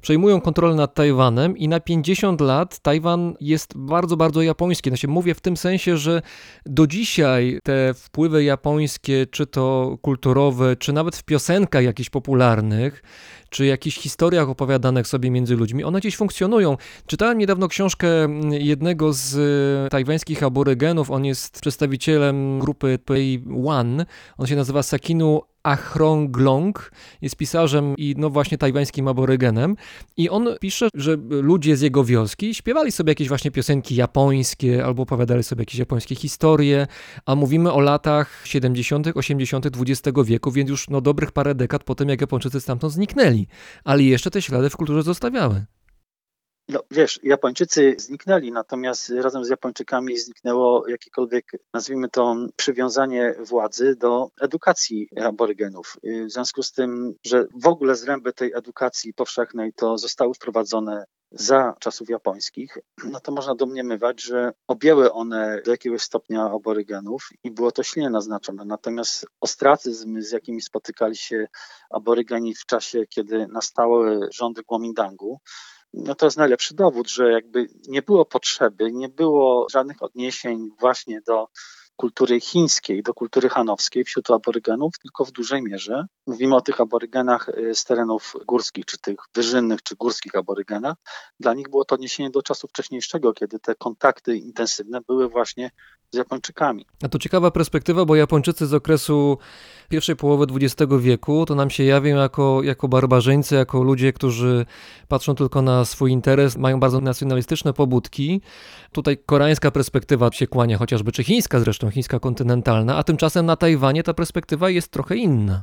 [0.00, 4.90] Przejmują kontrolę nad Tajwanem i na 50 lat Tajwan jest bardzo, bardzo japoński.
[4.90, 6.22] Znaczy, mówię w tym sensie, że
[6.66, 13.02] do dzisiaj te wpływy japońskie, czy to kulturowe, czy nawet w piosenkach jakichś popularnych,
[13.50, 16.76] czy jakichś historiach opowiadanych sobie między ludźmi, one gdzieś funkcjonują.
[17.06, 18.08] Czytałem niedawno książkę
[18.50, 19.38] jednego z
[19.90, 24.06] tajwańskich aborygenów, on jest przedstawicielem grupy Pei One,
[24.38, 26.90] on się nazywa Sakinu Achrong
[27.22, 29.76] jest pisarzem i no właśnie tajwańskim aborygenem
[30.16, 35.02] i on pisze, że ludzie z jego wioski śpiewali sobie jakieś właśnie piosenki japońskie albo
[35.02, 36.86] opowiadali sobie jakieś japońskie historie,
[37.26, 39.66] a mówimy o latach 70., 80.
[39.66, 43.46] XX wieku, więc już no dobrych parę dekad po tym, jak Japończycy stamtąd zniknęli,
[43.84, 45.64] ale jeszcze te ślady w kulturze zostawiały.
[46.68, 54.28] No, wiesz, Japończycy zniknęli, natomiast razem z Japończykami zniknęło jakiekolwiek, nazwijmy to, przywiązanie władzy do
[54.40, 55.96] edukacji aborygenów.
[56.26, 61.74] W związku z tym, że w ogóle zręby tej edukacji powszechnej to zostały wprowadzone za
[61.80, 62.78] czasów japońskich,
[63.12, 68.10] no to można domniemywać, że objęły one do jakiegoś stopnia aborygenów i było to silnie
[68.10, 68.64] naznaczone.
[68.64, 71.46] Natomiast ostracyzm, z jakimi spotykali się
[71.90, 75.40] aborygeni w czasie, kiedy nastały rządy Kuomintangu,
[75.96, 81.20] no to jest najlepszy dowód, że jakby nie było potrzeby, nie było żadnych odniesień właśnie
[81.20, 81.48] do
[81.96, 87.48] kultury chińskiej, do kultury hanowskiej wśród aborygenów, tylko w dużej mierze mówimy o tych aborygenach
[87.48, 90.96] y, z terenów górskich, czy tych wyżynnych, czy górskich aborygenach.
[91.40, 95.70] Dla nich było to odniesienie do czasu wcześniejszego, kiedy te kontakty intensywne były właśnie
[96.10, 96.86] z Japończykami.
[97.02, 99.38] A to ciekawa perspektywa, bo Japończycy z okresu
[99.88, 104.66] pierwszej połowy XX wieku to nam się jawią jako, jako barbarzyńcy, jako ludzie, którzy
[105.08, 108.40] patrzą tylko na swój interes, mają bardzo nacjonalistyczne pobudki.
[108.92, 114.02] Tutaj koreańska perspektywa się kłania chociażby, czy chińska zresztą, chińska kontynentalna, a tymczasem na Tajwanie
[114.02, 115.62] ta perspektywa jest trochę inna.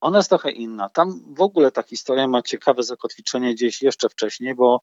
[0.00, 0.88] Ona jest trochę inna.
[0.88, 4.82] Tam w ogóle ta historia ma ciekawe zakotwiczenie gdzieś jeszcze wcześniej, bo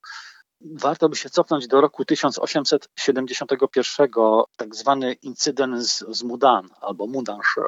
[0.61, 4.07] warto by się cofnąć do roku 1871,
[4.57, 7.61] tak zwany incydent z, z Mudan albo Mudanshi,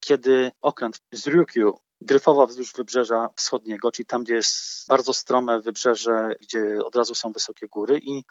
[0.00, 6.34] kiedy okręt z Ryukyu dryfował wzdłuż wybrzeża wschodniego, czyli tam, gdzie jest bardzo strome wybrzeże,
[6.40, 8.24] gdzie od razu są wysokie góry i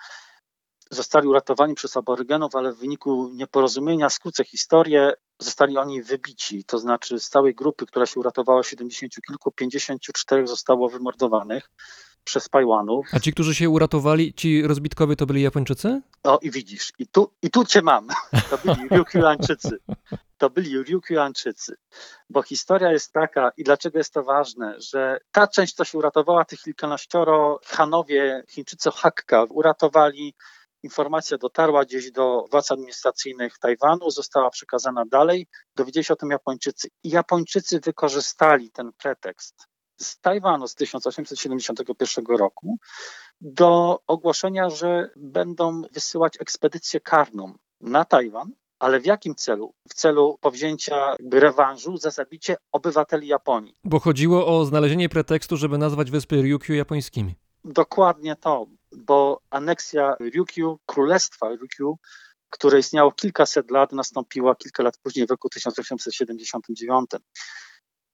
[0.90, 6.64] zostali uratowani przez aborygenów, ale w wyniku nieporozumienia, skrócę historię, zostali oni wybici.
[6.64, 11.70] To znaczy z całej grupy, która się uratowała, 70 kilku, 54 zostało wymordowanych.
[12.24, 13.08] przez Pajłanów.
[13.14, 16.02] A ci, którzy się uratowali, ci rozbitkowie to byli Japończycy?
[16.24, 18.08] O i widzisz, i tu, i tu cię mam.
[18.50, 19.80] To byli Ryukyuańczycy.
[20.38, 21.76] To byli Ryukyuańczycy.
[22.30, 26.46] Bo historia jest taka, i dlaczego jest to ważne, że ta część, co się uratowała,
[26.46, 30.34] tych kilkanaścioro Hanowie, Chińczycy Hakka, uratowali
[30.84, 35.48] Informacja dotarła gdzieś do władz administracyjnych Tajwanu, została przekazana dalej.
[35.76, 36.88] Dowiedzieli się o tym Japończycy.
[37.04, 39.68] I Japończycy wykorzystali ten pretekst
[40.02, 42.78] z Tajwanu z 1871 roku
[43.42, 48.52] do ogłoszenia, że będą wysyłać ekspedycję karną na Tajwan.
[48.80, 49.74] Ale w jakim celu?
[49.90, 53.76] W celu powzięcia rewanżu za zabicie obywateli Japonii.
[53.84, 57.36] Bo chodziło o znalezienie pretekstu, żeby nazwać wyspy Ryukyu japońskimi.
[57.66, 58.66] Dokładnie to,
[58.98, 61.98] bo aneksja Ryukyu, królestwa Ryukyu,
[62.50, 67.10] które istniało kilkaset lat, nastąpiła kilka lat później, w roku 1879.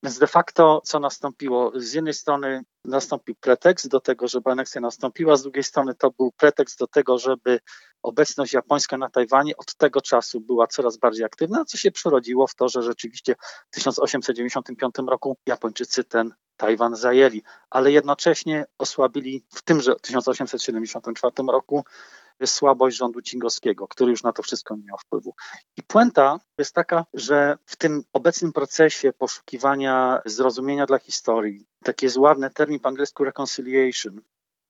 [0.03, 1.71] Więc de facto co nastąpiło?
[1.75, 6.31] Z jednej strony nastąpił pretekst do tego, żeby aneksja nastąpiła, z drugiej strony to był
[6.31, 7.59] pretekst do tego, żeby
[8.03, 12.55] obecność japońska na Tajwanie od tego czasu była coraz bardziej aktywna, co się przerodziło w
[12.55, 13.35] to, że rzeczywiście
[13.71, 21.85] w 1895 roku Japończycy ten Tajwan zajęli, ale jednocześnie osłabili w tymże 1874 roku
[22.45, 25.35] słabość rządu cingowskiego, który już na to wszystko nie miał wpływu.
[25.77, 32.17] I puenta jest taka, że w tym obecnym procesie poszukiwania zrozumienia dla historii, taki jest
[32.17, 34.21] ładny termin po angielsku reconciliation,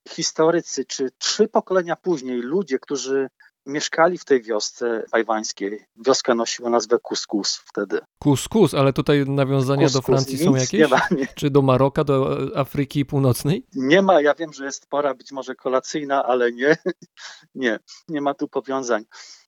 [0.07, 3.29] historycy, czy trzy pokolenia później ludzie, którzy
[3.65, 5.85] mieszkali w tej wiosce tajwańskiej.
[6.05, 7.99] Wioska nosiła nazwę Kuskus wtedy.
[8.19, 10.73] Kuskus, ale tutaj nawiązania do Francji są jakieś?
[10.79, 13.65] Nie ma, nie, Czy do Maroka, do Afryki Północnej?
[13.73, 16.77] nie ma, ja wiem, że jest pora być może kolacyjna, ale nie,
[17.55, 19.05] nie, nie ma tu powiązań.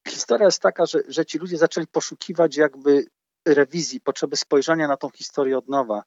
[0.07, 3.05] Historia jest taka, że, że ci ludzie zaczęli poszukiwać jakby
[3.47, 6.03] rewizji, potrzeby spojrzenia na tą historię od nowa.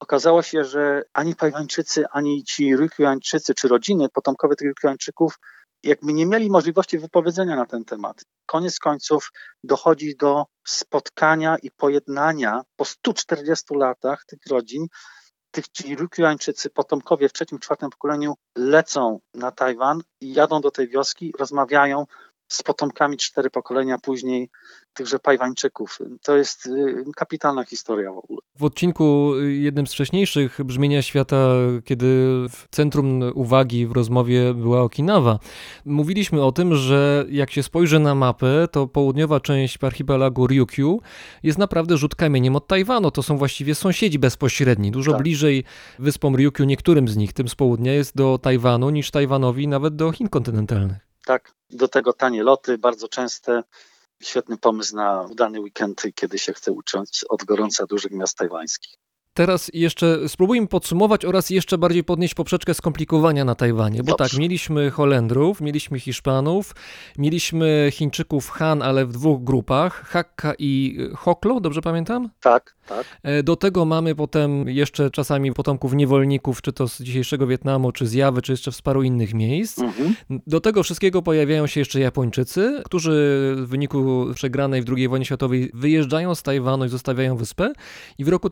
[0.00, 5.38] Okazało się, że ani Tajwańczycy, ani ci Ryukyuańczycy, czy rodziny potomkowe tych Ryukyuańczyków
[5.82, 8.24] jakby nie mieli możliwości wypowiedzenia na ten temat.
[8.46, 9.30] Koniec końców
[9.64, 14.86] dochodzi do spotkania i pojednania po 140 latach tych rodzin.
[15.50, 20.88] Tych ci Ryukyuańczycy, potomkowie w trzecim, czwartym pokoleniu lecą na Tajwan i jadą do tej
[20.88, 22.04] wioski, rozmawiają
[22.50, 24.50] z potomkami cztery pokolenia później
[24.94, 25.98] tychże Tajwańczyków.
[26.22, 28.40] To jest y, kapitalna historia w ogóle.
[28.58, 31.46] W odcinku y, jednym z wcześniejszych brzmienia świata,
[31.84, 32.06] kiedy
[32.50, 35.38] w centrum uwagi w rozmowie była Okinawa,
[35.84, 41.00] mówiliśmy o tym, że jak się spojrzy na mapę, to południowa część archipelagu Ryukyu
[41.42, 43.10] jest naprawdę rzut kamieniem od Tajwanu.
[43.10, 44.90] To są właściwie sąsiedzi bezpośredni.
[44.90, 45.22] Dużo Tak.
[45.22, 45.64] bliżej
[45.98, 50.12] wyspom Ryukyu, niektórym z nich, tym z południa, jest do Tajwanu niż Tajwanowi nawet do
[50.12, 51.09] Chin kontynentalnych.
[51.26, 53.62] Tak, do tego tanie loty, bardzo częste.
[54.22, 58.99] Świetny pomysł na udany weekend, kiedy się chce ucząć od gorąca dużych miast tajwańskich.
[59.34, 64.30] Teraz jeszcze spróbujmy podsumować oraz jeszcze bardziej podnieść poprzeczkę skomplikowania na Tajwanie, bo Dobrze.
[64.30, 66.74] tak, mieliśmy Holendrów, mieliśmy Hiszpanów,
[67.18, 72.30] mieliśmy Chińczyków Han, ale w dwóch grupach, Hakka i Hoklo, dobrze pamiętam?
[72.40, 73.04] Tak, tak.
[73.22, 78.06] E, Do tego mamy potem jeszcze czasami potomków niewolników, czy to z dzisiejszego Wietnamu, czy
[78.06, 79.78] z Jawy, czy jeszcze z paru innych miejsc.
[79.78, 80.14] Mhm.
[80.46, 83.10] Do tego wszystkiego pojawiają się jeszcze Japończycy, którzy
[83.58, 87.72] w wyniku przegranej w II wojnie światowej wyjeżdżają z Tajwanu i zostawiają wyspę.
[88.18, 88.50] I w roku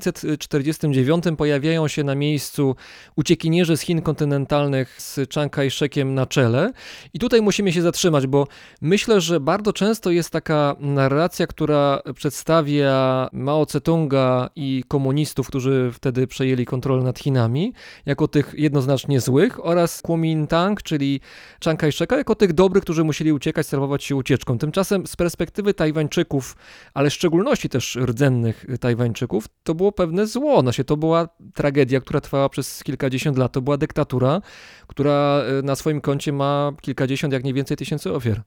[0.00, 2.76] 1949 pojawiają się na miejscu
[3.16, 6.72] uciekinierzy z Chin kontynentalnych z Chiang Kai-shekiem na czele.
[7.14, 8.46] I tutaj musimy się zatrzymać, bo
[8.80, 16.26] myślę, że bardzo często jest taka narracja, która przedstawia Mao Tse-tunga i komunistów, którzy wtedy
[16.26, 17.72] przejęli kontrolę nad Chinami,
[18.06, 21.20] jako tych jednoznacznie złych oraz Kuomintang, czyli
[21.64, 24.58] Chiang Kai-sheka, jako tych dobrych, którzy musieli uciekać, serwować się ucieczką.
[24.58, 26.56] Tymczasem z perspektywy Tajwańczyków,
[26.94, 30.62] ale w szczególności też rdzennych Tajwańczyków, to było pewne zło.
[30.62, 33.52] No się, to była tragedia, która trwała przez kilkadziesiąt lat.
[33.52, 34.40] To była dyktatura,
[34.86, 38.42] która e, na swoim koncie ma kilkadziesiąt, jak nie więcej tysięcy ofiar.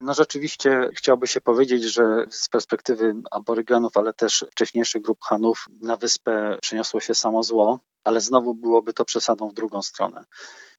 [0.00, 5.96] No rzeczywiście chciałby się powiedzieć, że z perspektywy aborygenów, ale też wcześniejszych grup Hanów na
[5.96, 10.24] wyspę przeniosło się samo zło, ale znowu byłoby to przesadą w drugą stronę.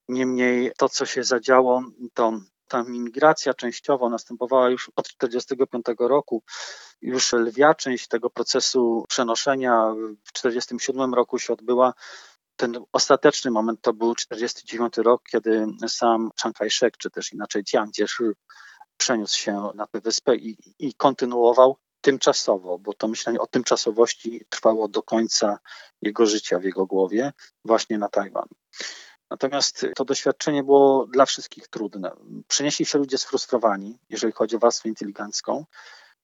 [0.08, 1.82] Niemniej to, co się zadziało,
[2.14, 6.42] to ta imigracja częściowo następowała już od 1945 roku.
[7.02, 9.94] Już lwia część tego procesu przenoszenia
[10.24, 11.94] w 1947 roku się odbyła.
[12.56, 17.92] Ten ostateczny moment to był 1949 rok, kiedy sam Chiang Kai-shek, czy też inaczej Jiang
[17.92, 18.24] Jieshi,
[18.96, 24.88] przeniósł się na tę wyspę i, i kontynuował tymczasowo, bo to myślenie o tymczasowości trwało
[24.88, 25.58] do końca
[26.02, 27.32] jego życia w jego głowie,
[27.64, 28.48] właśnie na Tajwan.
[29.34, 32.10] Natomiast to doświadczenie było dla wszystkich trudne.
[32.48, 35.64] Przenieśli się ludzie sfrustrowani, jeżeli chodzi o warstwę inteligencką.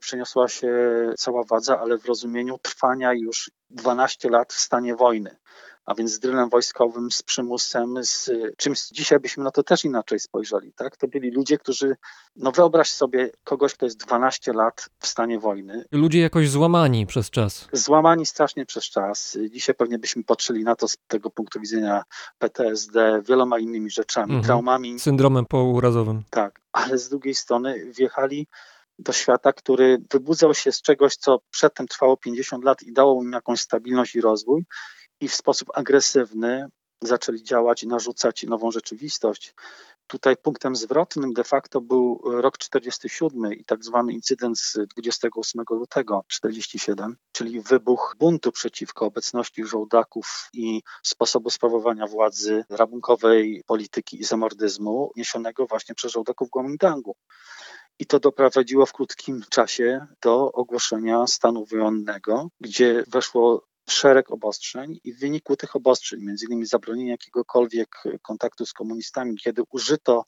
[0.01, 0.73] Przeniosła się
[1.19, 5.37] cała władza, ale w rozumieniu trwania już 12 lat w stanie wojny.
[5.85, 10.21] A więc z drylem wojskowym, z przymusem, z czymś dzisiaj byśmy na to też inaczej
[10.21, 10.73] spojrzeli.
[10.73, 10.97] Tak?
[10.97, 11.97] To byli ludzie, którzy,
[12.37, 17.31] no wyobraź sobie kogoś, kto jest 12 lat w stanie wojny, Ludzie jakoś złamani przez
[17.31, 17.69] czas.
[17.73, 19.39] złamani strasznie przez czas.
[19.51, 22.03] Dzisiaj pewnie byśmy patrzyli na to z tego punktu widzenia
[22.39, 24.45] PTSD, wieloma innymi rzeczami, Mhm.
[24.45, 26.23] traumami, Syndromem pourazowym.
[26.31, 28.47] tak, ale z drugiej strony wjechali
[29.01, 33.33] do świata, który wybudzał się z czegoś, co przedtem trwało 50 lat i dało im
[33.33, 34.65] jakąś stabilność i rozwój,
[35.21, 36.67] i w sposób agresywny
[37.03, 39.55] zaczęli działać i narzucać nową rzeczywistość.
[40.07, 46.25] Tutaj punktem zwrotnym de facto był rok 47 i tak zwany incydent z 28 lutego
[46.29, 55.13] 47, czyli wybuch buntu przeciwko obecności żołdaków i sposobu sprawowania władzy, rabunkowej polityki i zamordyzmu
[55.17, 57.17] niesionego właśnie przez żołdaków Kuomintangu.
[58.01, 65.13] I to doprowadziło w krótkim czasie do ogłoszenia stanu wojennego, gdzie weszło szereg obostrzeń i
[65.13, 67.89] w wyniku tych obostrzeń, między innymi zabronienia jakiegokolwiek
[68.23, 70.25] kontaktu z komunistami, kiedy użyto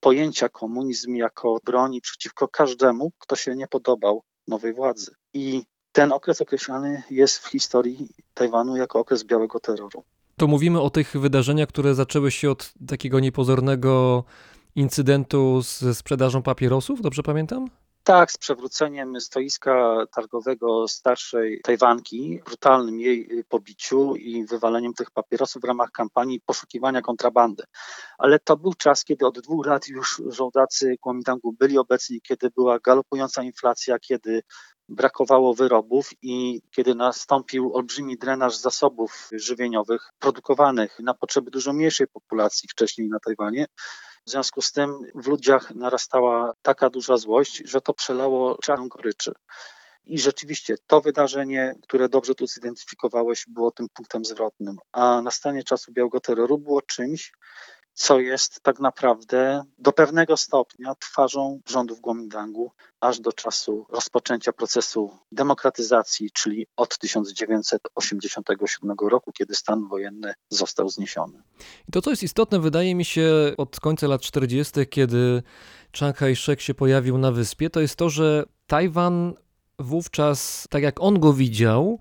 [0.00, 5.14] pojęcia komunizm jako broni przeciwko każdemu, kto się nie podobał nowej władzy.
[5.34, 5.62] I
[5.92, 10.04] ten okres określany jest w historii Tajwanu jako okres białego terroru.
[10.36, 14.24] To mówimy o tych wydarzeniach, które zaczęły się od takiego niepozornego
[14.76, 17.68] incydentu ze sprzedażą papierosów, dobrze pamiętam?
[18.04, 25.64] Tak, z przewróceniem stoiska targowego starszej Tajwanki, brutalnym jej pobiciu i wywaleniem tych papierosów w
[25.64, 27.64] ramach kampanii poszukiwania kontrabandy.
[28.18, 32.78] Ale to był czas, kiedy od dwóch lat już żołdacy Kuomintangu byli obecni, kiedy była
[32.78, 34.42] galopująca inflacja, kiedy
[34.88, 42.68] brakowało wyrobów i kiedy nastąpił olbrzymi drenaż zasobów żywieniowych produkowanych na potrzeby dużo mniejszej populacji
[42.68, 43.66] wcześniej na Tajwanie.
[44.26, 49.32] W związku z tym w ludziach narastała taka duża złość, że to przelało czarną goryczy.
[50.04, 54.76] I rzeczywiście to wydarzenie, które dobrze tu zidentyfikowałeś, było tym punktem zwrotnym.
[54.92, 57.32] A nastanie czasu białego terroru było czymś,
[57.94, 65.10] co jest tak naprawdę do pewnego stopnia twarzą rządów Kuomintangu aż do czasu rozpoczęcia procesu
[65.32, 71.42] demokratyzacji, czyli od 1987 roku, kiedy stan wojenny został zniesiony.
[71.88, 75.42] I to, co jest istotne, wydaje mi się od końca lat 40., kiedy
[75.96, 79.34] Chiang Kai-shek się pojawił na wyspie, to jest to, że Tajwan
[79.78, 81.98] wówczas, tak jak on go widział,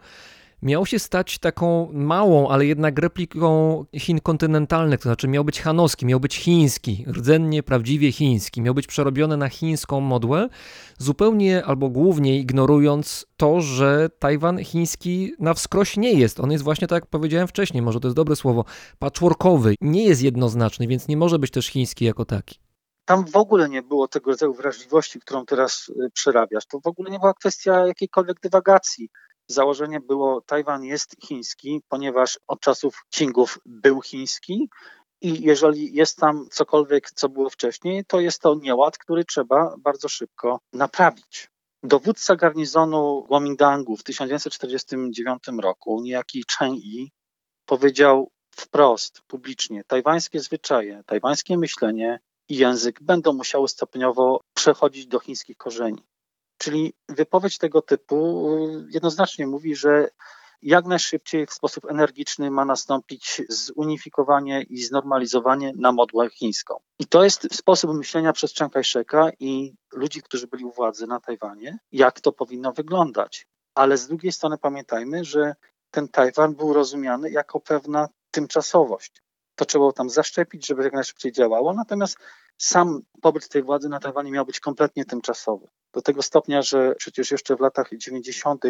[0.61, 6.05] miał się stać taką małą, ale jednak repliką Chin kontynentalnych, to znaczy miał być hanowski,
[6.05, 10.49] miał być chiński, rdzennie, prawdziwie chiński, miał być przerobiony na chińską modłę,
[10.97, 16.39] zupełnie albo głównie ignorując to, że Tajwan chiński na wskroś nie jest.
[16.39, 18.65] On jest właśnie, tak jak powiedziałem wcześniej, może to jest dobre słowo,
[18.99, 22.59] patchworkowy, nie jest jednoznaczny, więc nie może być też chiński jako taki.
[23.05, 26.65] Tam w ogóle nie było tego rodzaju wrażliwości, którą teraz y, przerabiasz.
[26.65, 29.09] To w ogóle nie była kwestia jakiejkolwiek dywagacji
[29.47, 34.69] założenie było Tajwan jest chiński, ponieważ od czasów Qingów był chiński
[35.21, 40.09] i jeżeli jest tam cokolwiek, co było wcześniej, to jest to nieład, który trzeba bardzo
[40.09, 41.51] szybko naprawić.
[41.83, 47.11] Dowódca garnizonu Kuomintangu w 1949 roku, niejaki Chen Yi,
[47.65, 52.19] powiedział wprost, publicznie, tajwańskie zwyczaje, tajwańskie myślenie
[52.49, 56.03] i język będą musiały stopniowo przechodzić do chińskich korzeni.
[56.61, 58.47] Czyli wypowiedź tego typu
[58.89, 60.09] jednoznacznie mówi, że
[60.61, 66.79] jak najszybciej w sposób energiczny ma nastąpić zunifikowanie i znormalizowanie na modłę chińską.
[66.99, 71.19] I to jest sposób myślenia przez Chiang Kai-sheka i ludzi, którzy byli u władzy na
[71.19, 73.47] Tajwanie, jak to powinno wyglądać.
[73.75, 75.55] Ale z drugiej strony pamiętajmy, że
[75.91, 79.21] ten Tajwan był rozumiany jako pewna tymczasowość.
[79.61, 82.17] To trzeba tam zaszczepić, żeby jak najszybciej działało, natomiast
[82.57, 85.67] sam pobyt tej władzy na Tajwanie miał być kompletnie tymczasowy.
[85.93, 88.63] Do tego stopnia, że przecież jeszcze w latach 90.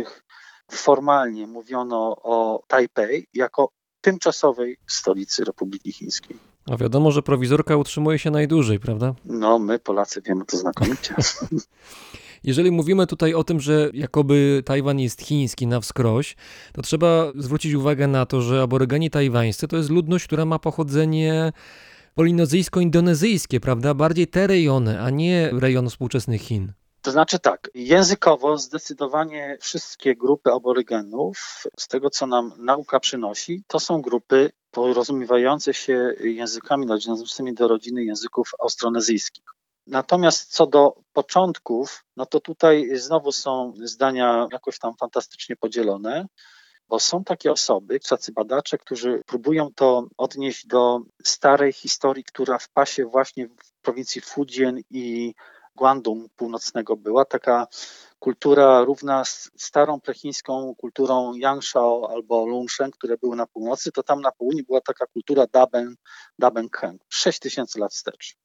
[0.72, 3.70] formalnie mówiono o Tajpej jako
[4.02, 6.38] tymczasowej stolicy Republiki Chińskiej.
[6.72, 9.14] A wiadomo, że prowizorka utrzymuje się najdłużej, prawda?
[9.26, 11.16] No, my Polacy wiemy to znakomicie.
[12.44, 16.36] Jeżeli mówimy tutaj o tym, że jakoby Tajwan jest chiński na wskroś,
[16.74, 21.52] to trzeba zwrócić uwagę na to, że aborygeni tajwańscy to jest ludność, która ma pochodzenie
[22.16, 23.94] polinozyjsko-indonezyjskie, prawda?
[23.94, 26.74] Bardziej te rejony, a nie rejon współczesnych Chin.
[27.02, 33.80] To znaczy tak, językowo zdecydowanie wszystkie grupy aborygenów, z tego co nam nauka przynosi, to
[33.80, 39.44] są grupy porozumiewające się językami należącymi do rodziny języków austronezyjskich.
[39.92, 46.26] Natomiast co do początków, no to tutaj znowu są zdania jakoś tam fantastycznie podzielone,
[46.88, 52.70] bo są takie osoby, tacy badacze, którzy próbują to odnieść do starej historii, która w
[52.70, 55.34] pasie właśnie w prowincji Fujian i
[55.76, 57.68] Guangdong północnego była, taka
[58.20, 64.22] kultura równa z starą plechińską kulturą Yangshao albo Lungshen, które były na północy, to tam
[64.22, 65.96] na południu była taka kultura Daben,
[66.40, 68.38] Daben Khen, 6 tysięcy lat wstecz.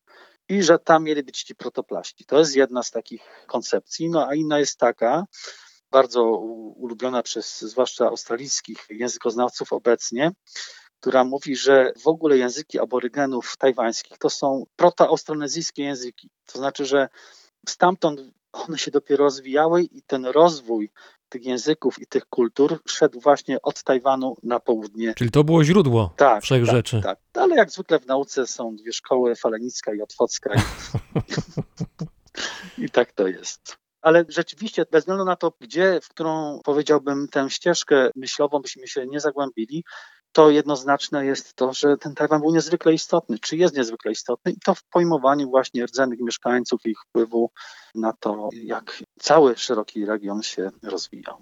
[0.48, 2.24] I że tam mieli być ci protoplaści.
[2.24, 4.10] To jest jedna z takich koncepcji.
[4.10, 5.24] No a inna jest taka,
[5.90, 6.24] bardzo
[6.76, 10.30] ulubiona przez zwłaszcza australijskich językoznawców obecnie,
[11.00, 16.30] która mówi, że w ogóle języki aborygenów tajwańskich to są protoaustronezyjskie języki.
[16.46, 17.08] To znaczy, że
[17.68, 18.20] stamtąd
[18.52, 20.90] one się dopiero rozwijały i ten rozwój
[21.28, 25.14] tych języków i tych kultur szedł właśnie od Tajwanu na południe.
[25.14, 27.00] Czyli to było źródło Tak, wszech tak, rzeczy.
[27.02, 27.18] tak.
[27.34, 30.50] Ale jak zwykle w nauce są dwie szkoły, falenicka i otwocka.
[30.54, 30.58] I,
[32.84, 33.76] I tak to jest.
[34.02, 39.06] Ale rzeczywiście, bez względu na to, gdzie, w którą powiedziałbym tę ścieżkę myślową byśmy się
[39.06, 39.84] nie zagłębili,
[40.36, 44.56] to jednoznaczne jest to, że ten Tajwan był niezwykle istotny, czy jest niezwykle istotny i
[44.64, 47.50] to w pojmowaniu właśnie rdzennych mieszkańców i ich wpływu
[47.94, 51.36] na to, jak cały szeroki region się rozwijał.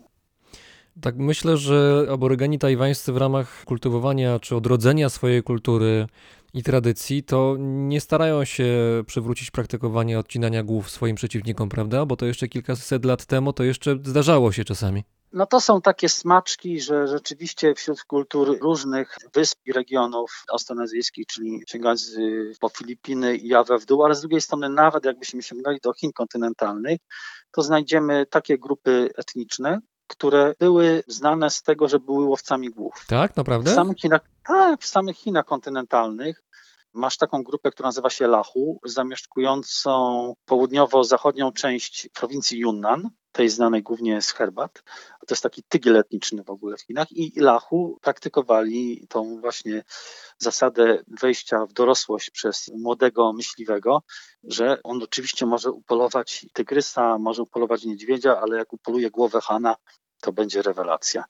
[1.00, 6.06] Tak myślę, że aborygeni tajwańscy w ramach kultywowania czy odrodzenia swojej kultury
[6.54, 8.64] i tradycji, to nie starają się
[9.06, 12.06] przywrócić praktykowania odcinania głów swoim przeciwnikom, prawda?
[12.06, 15.04] Bo to jeszcze kilkaset lat temu to jeszcze zdarzało się czasami.
[15.34, 21.62] No to są takie smaczki, że rzeczywiście wśród kultur różnych wysp i regionów austronezyjskich, czyli
[21.68, 22.16] sięgając
[22.60, 26.12] po Filipiny i Jawę w dół, ale z drugiej strony nawet jakbyśmy sięgali do Chin
[26.12, 27.00] kontynentalnych,
[27.52, 33.04] to znajdziemy takie grupy etniczne, które były znane z tego, że były łowcami głów.
[33.08, 33.70] Tak, naprawdę?
[33.70, 36.42] W samych Chinach, tak, w samych Chinach kontynentalnych
[36.94, 44.22] masz taką grupę, która nazywa się Lahu, zamieszkującą południowo-zachodnią część prowincji Yunnan, tej znanej głównie
[44.22, 44.82] z herbat.
[45.26, 49.82] To jest taki tygiel etniczny w ogóle w Chinach i Lahu praktykowali tą właśnie
[50.38, 54.02] zasadę wejścia w dorosłość przez młodego myśliwego,
[54.44, 59.76] że on oczywiście może upolować tygrysa, może upolować niedźwiedzia, ale jak upoluje głowę Hana,
[60.20, 61.24] to będzie rewelacja.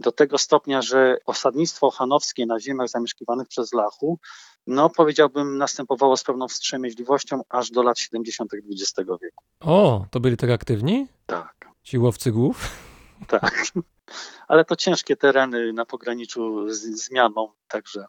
[0.00, 4.18] Do tego stopnia, że osadnictwo hanowskie na ziemiach zamieszkiwanych przez Lachu,
[4.66, 8.50] no powiedziałbym, następowało z pewną wstrzemięźliwością aż do lat 70.
[8.54, 9.44] XX wieku.
[9.60, 11.06] O, to byli tak aktywni?
[11.26, 11.68] Tak.
[11.82, 12.68] Ci łowcy głów?
[13.28, 13.66] Tak.
[14.48, 18.04] Ale to ciężkie tereny na pograniczu z zmianą, także.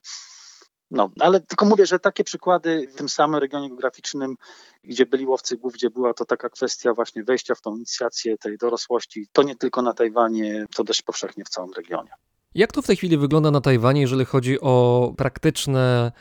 [0.91, 4.35] No, ale tylko mówię, że takie przykłady w tym samym regionie geograficznym,
[4.83, 8.57] gdzie byli łowcy głów, gdzie była to taka kwestia właśnie wejścia w tą inicjację tej
[8.57, 12.09] dorosłości, to nie tylko na Tajwanie, to dość powszechnie w całym regionie.
[12.55, 16.11] Jak to w tej chwili wygląda na Tajwanie, jeżeli chodzi o praktyczne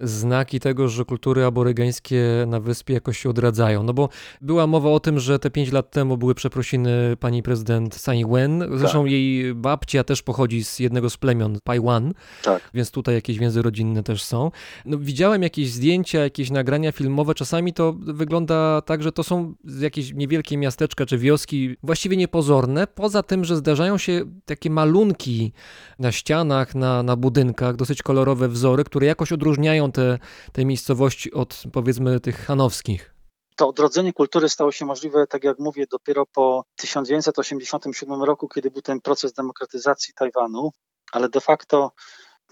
[0.00, 3.82] znaki tego, że kultury aborygeńskie na wyspie jakoś się odradzają.
[3.82, 4.08] No bo
[4.40, 8.78] była mowa o tym, że te pięć lat temu były przeprosiny pani prezydent Tsai Ing-wen.
[8.78, 9.10] Zresztą Tak.
[9.12, 12.70] jej babcia też pochodzi z jednego z plemion, Paiwan, Tak.
[12.74, 14.50] więc tutaj jakieś więzy rodzinne też są.
[14.84, 17.34] No, widziałem jakieś zdjęcia, jakieś nagrania filmowe.
[17.34, 22.86] Czasami to wygląda tak, że to są jakieś niewielkie miasteczka czy wioski, właściwie niepozorne.
[22.86, 25.52] Poza tym, że zdarzają się takie malunki
[25.98, 30.18] na ścianach, na, na budynkach, dosyć kolorowe wzory, które jakoś odróżniają te,
[30.52, 33.14] te miejscowości od powiedzmy tych hanowskich.
[33.56, 38.82] To odrodzenie kultury stało się możliwe, tak jak mówię, dopiero po 1987 roku, kiedy był
[38.82, 40.70] ten proces demokratyzacji Tajwanu,
[41.12, 41.92] ale de facto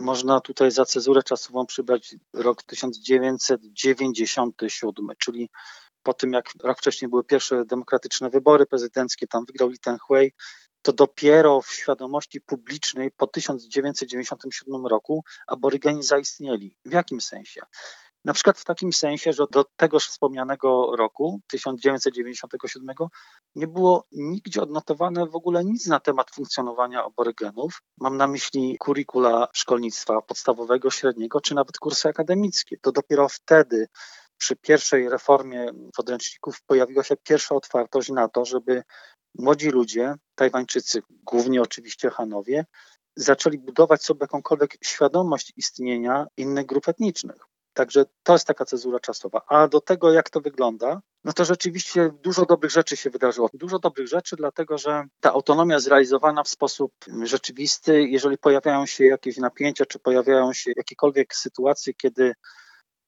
[0.00, 5.50] można tutaj za cezurę czasową przybrać rok 1997, czyli
[6.02, 10.32] po tym jak rok wcześniej były pierwsze demokratyczne wybory prezydenckie, tam wygrał Li Tenghui,
[10.86, 16.76] to dopiero w świadomości publicznej po 1997 roku aborygeni zaistnieli.
[16.84, 17.60] W jakim sensie?
[18.24, 22.94] Na przykład w takim sensie, że do tegoż wspomnianego roku, 1997,
[23.54, 27.82] nie było nigdzie odnotowane w ogóle nic na temat funkcjonowania aborygenów.
[28.00, 32.76] Mam na myśli kurikula szkolnictwa podstawowego, średniego, czy nawet kursy akademickie.
[32.78, 33.88] To dopiero wtedy,
[34.38, 38.82] przy pierwszej reformie podręczników, pojawiła się pierwsza otwartość na to, żeby
[39.38, 42.64] młodzi ludzie, Tajwańczycy, głównie oczywiście Hanowie,
[43.16, 47.36] zaczęli budować sobie jakąkolwiek świadomość istnienia innych grup etnicznych.
[47.74, 49.40] Także to jest taka cezura czasowa.
[49.48, 53.50] A do tego, jak to wygląda, no to rzeczywiście dużo dobrych rzeczy się wydarzyło.
[53.54, 59.36] Dużo dobrych rzeczy, dlatego że ta autonomia zrealizowana w sposób rzeczywisty, jeżeli pojawiają się jakieś
[59.36, 62.34] napięcia, czy pojawiają się jakiekolwiek sytuacje, kiedy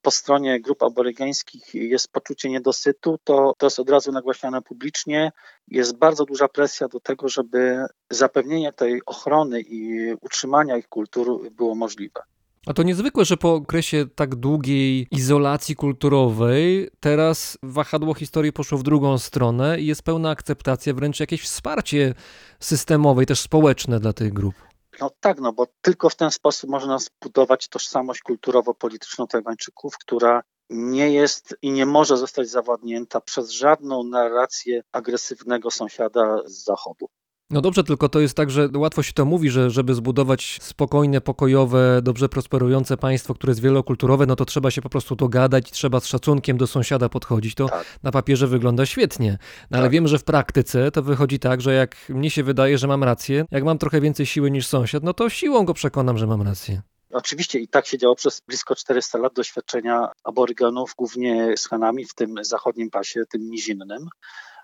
[0.01, 5.31] po stronie grup aborygeńskich jest poczucie niedosytu, to to jest od razu nagłaśniane publicznie.
[5.67, 11.75] Jest bardzo duża presja do tego, żeby zapewnienie tej ochrony i utrzymania ich kultur było
[11.75, 12.21] możliwe.
[12.65, 18.83] A to niezwykłe, że po okresie tak długiej izolacji kulturowej, teraz wahadło historii poszło w
[18.83, 22.13] drugą stronę i jest pełna akceptacja, wręcz jakieś wsparcie
[22.59, 24.68] systemowe i też społeczne dla tych grup.
[24.99, 31.11] No tak, no bo tylko w ten sposób można zbudować tożsamość kulturowo-polityczną Tajwańczyków, która nie
[31.11, 37.09] jest i nie może zostać zawładnięta przez żadną narrację agresywnego sąsiada z zachodu.
[37.51, 41.21] No dobrze, tylko to jest tak, że łatwo się to mówi, że żeby zbudować spokojne,
[41.21, 45.99] pokojowe, dobrze prosperujące państwo, które jest wielokulturowe, no to trzeba się po prostu dogadać, trzeba
[45.99, 47.55] z szacunkiem do sąsiada podchodzić.
[47.55, 47.85] To Tak.
[48.03, 49.37] na papierze wygląda świetnie,
[49.71, 49.91] no ale Tak.
[49.91, 53.45] wiem, że w praktyce to wychodzi tak, że jak mnie się wydaje, że mam rację,
[53.51, 56.81] jak mam trochę więcej siły niż sąsiad, no to siłą go przekonam, że mam rację.
[57.11, 62.13] Oczywiście i tak się działo przez blisko 400 lat doświadczenia aborygenów, głównie z Hanami w
[62.13, 64.07] tym zachodnim pasie, tym nizinnym.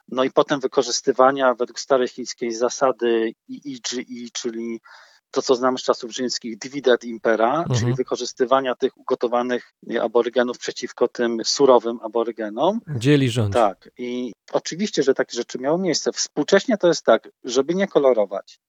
[0.07, 4.79] No i potem wykorzystywania według starej chińskiej zasady IIGI, czyli
[5.31, 7.79] to, co znamy z czasów rzymskich, divide et impera, Mhm.
[7.79, 12.79] czyli wykorzystywania tych ugotowanych aborygenów przeciwko tym surowym aborygenom.
[12.97, 13.53] Dzieli rząd.
[13.53, 16.11] Tak, i oczywiście, że takie rzeczy miały miejsce.
[16.11, 18.59] Współcześnie to jest tak, żeby nie kolorować.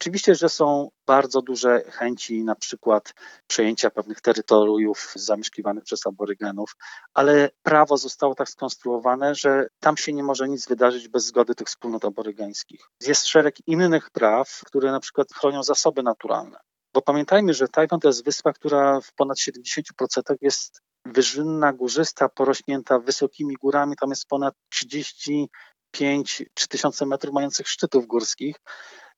[0.00, 3.14] Oczywiście, że są bardzo duże chęci na przykład
[3.46, 6.76] przejęcia pewnych terytoriów zamieszkiwanych przez aborygenów,
[7.14, 11.66] ale prawo zostało tak skonstruowane, że tam się nie może nic wydarzyć bez zgody tych
[11.66, 12.80] wspólnot aborygeńskich.
[13.06, 16.58] Jest szereg innych praw, które na przykład chronią zasoby naturalne.
[16.94, 22.98] Bo pamiętajmy, że Tajwan to jest wyspa, która w ponad 70% jest wyżynna, górzysta, porośnięta
[22.98, 23.96] wysokimi górami.
[24.00, 28.56] Tam jest ponad 35 tysiące metrów mających szczytów górskich.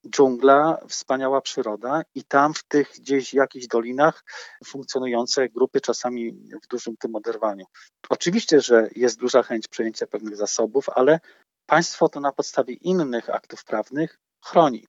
[0.09, 4.25] Dżungla, wspaniała przyroda i tam w tych gdzieś jakichś dolinach
[4.65, 6.33] funkcjonujące grupy czasami
[6.63, 7.65] w dużym tym oderwaniu.
[8.09, 11.21] Oczywiście, że jest duża chęć przejęcia pewnych zasobów, ale
[11.67, 14.87] państwo to na podstawie innych aktów prawnych chroni.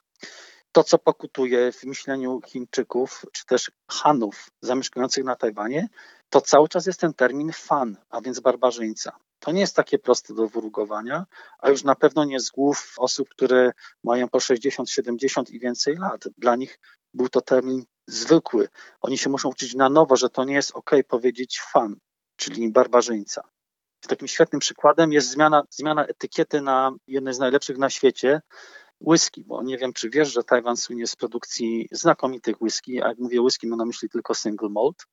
[0.72, 5.88] To, co pokutuje w myśleniu Chińczyków, czy też Hanów zamieszkujących na Tajwanie,
[6.30, 9.18] to cały czas jest ten termin fan, a więc barbarzyńca.
[9.42, 11.26] To nie jest takie proste do wyrugowania,
[11.60, 13.72] a już na pewno nie z głów osób, które
[14.04, 16.24] mają po 60, 70 i więcej lat.
[16.38, 16.80] Dla nich
[17.14, 18.70] był to termin zwykły.
[19.02, 21.96] Oni się muszą uczyć na nowo, że to nie jest ok powiedzieć fan,
[22.36, 23.44] czyli barbarzyńca.
[24.08, 28.42] Takim świetnym przykładem jest zmiana, zmiana etykiety na jednej z najlepszych na świecie
[29.08, 33.18] whisky, bo nie wiem, czy wiesz, że Tajwan słynie z produkcji znakomitych whisky, a jak
[33.18, 35.06] mówię whisky, mam na myśli tylko single malt.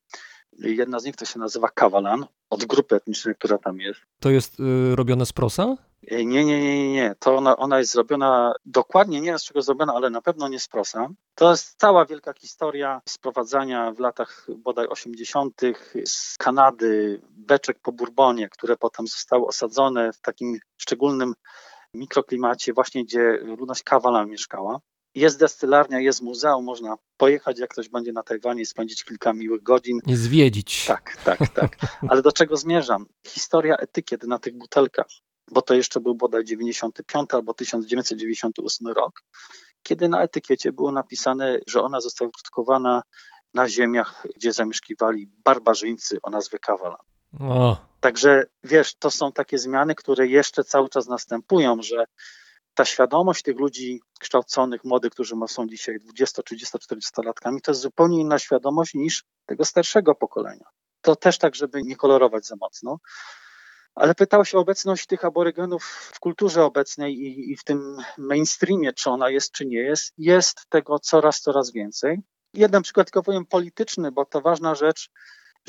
[0.59, 4.01] Jedna z nich to się nazywa Kavalan, od grupy etnicznej, która tam jest.
[4.21, 5.77] To jest y, robione z prosa?
[6.11, 7.15] Nie, nie, nie, nie, nie.
[7.19, 10.61] To ona, ona jest zrobiona dokładnie, nie wiem z czego zrobiona, ale na pewno nie
[10.61, 11.09] z prosa.
[11.35, 15.61] To jest cała wielka historia sprowadzania w latach bodaj 80.
[16.05, 21.35] z Kanady beczek po Bourbonie, które potem zostały osadzone w takim szczególnym
[21.95, 24.81] mikroklimacie, właśnie gdzie ludność Kawalan mieszkała.
[25.15, 30.01] Jest destylarnia, jest muzeum, można pojechać, jak ktoś będzie na Tajwanie, spędzić kilka miłych godzin.
[30.07, 30.87] I zwiedzić.
[30.87, 31.77] Tak, tak, tak.
[32.11, 33.07] Ale do czego zmierzam?
[33.27, 35.07] Historia etykiet na tych butelkach,
[35.51, 39.23] bo to jeszcze był bodaj 95 albo 1998 rok,
[39.83, 43.03] kiedy na etykiecie było napisane, że ona została wyprodukowana
[43.55, 46.97] na ziemiach, gdzie zamieszkiwali barbarzyńcy o nazwie Kawalan.
[47.41, 52.05] O, Także wiesz, to są takie zmiany, które jeszcze cały czas następują, że
[52.75, 57.81] ta świadomość tych ludzi kształconych, młodych, którzy są dzisiaj 20, 30, 40 latkami, to jest
[57.81, 60.65] zupełnie inna świadomość niż tego starszego pokolenia.
[61.01, 62.99] To też tak, żeby nie kolorować za mocno.
[63.95, 69.11] Ale pytałeś o obecność tych aborygenów w kulturze obecnej i, i w tym mainstreamie, czy
[69.11, 70.13] ona jest, czy nie jest.
[70.19, 72.19] Jest tego coraz, coraz więcej.
[72.55, 75.11] Jeden przykład tylko powiem polityczny, bo to ważna rzecz.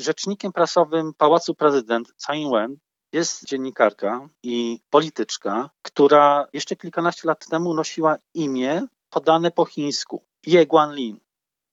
[0.00, 2.76] Rzecznikiem prasowym Pałacu Prezydent Tsai Ing-wen
[3.12, 10.66] jest dziennikarka i polityczka, która jeszcze kilkanaście lat temu nosiła imię podane po chińsku Ye
[10.66, 11.20] Guanlin.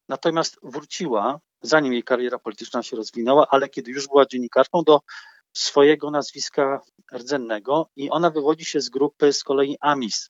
[0.09, 4.99] Natomiast wróciła, zanim jej kariera polityczna się rozwinęła, ale kiedy już była dziennikarką, do
[5.53, 6.81] swojego nazwiska
[7.13, 10.29] rdzennego i ona wywodzi się z grupy z kolei Amis.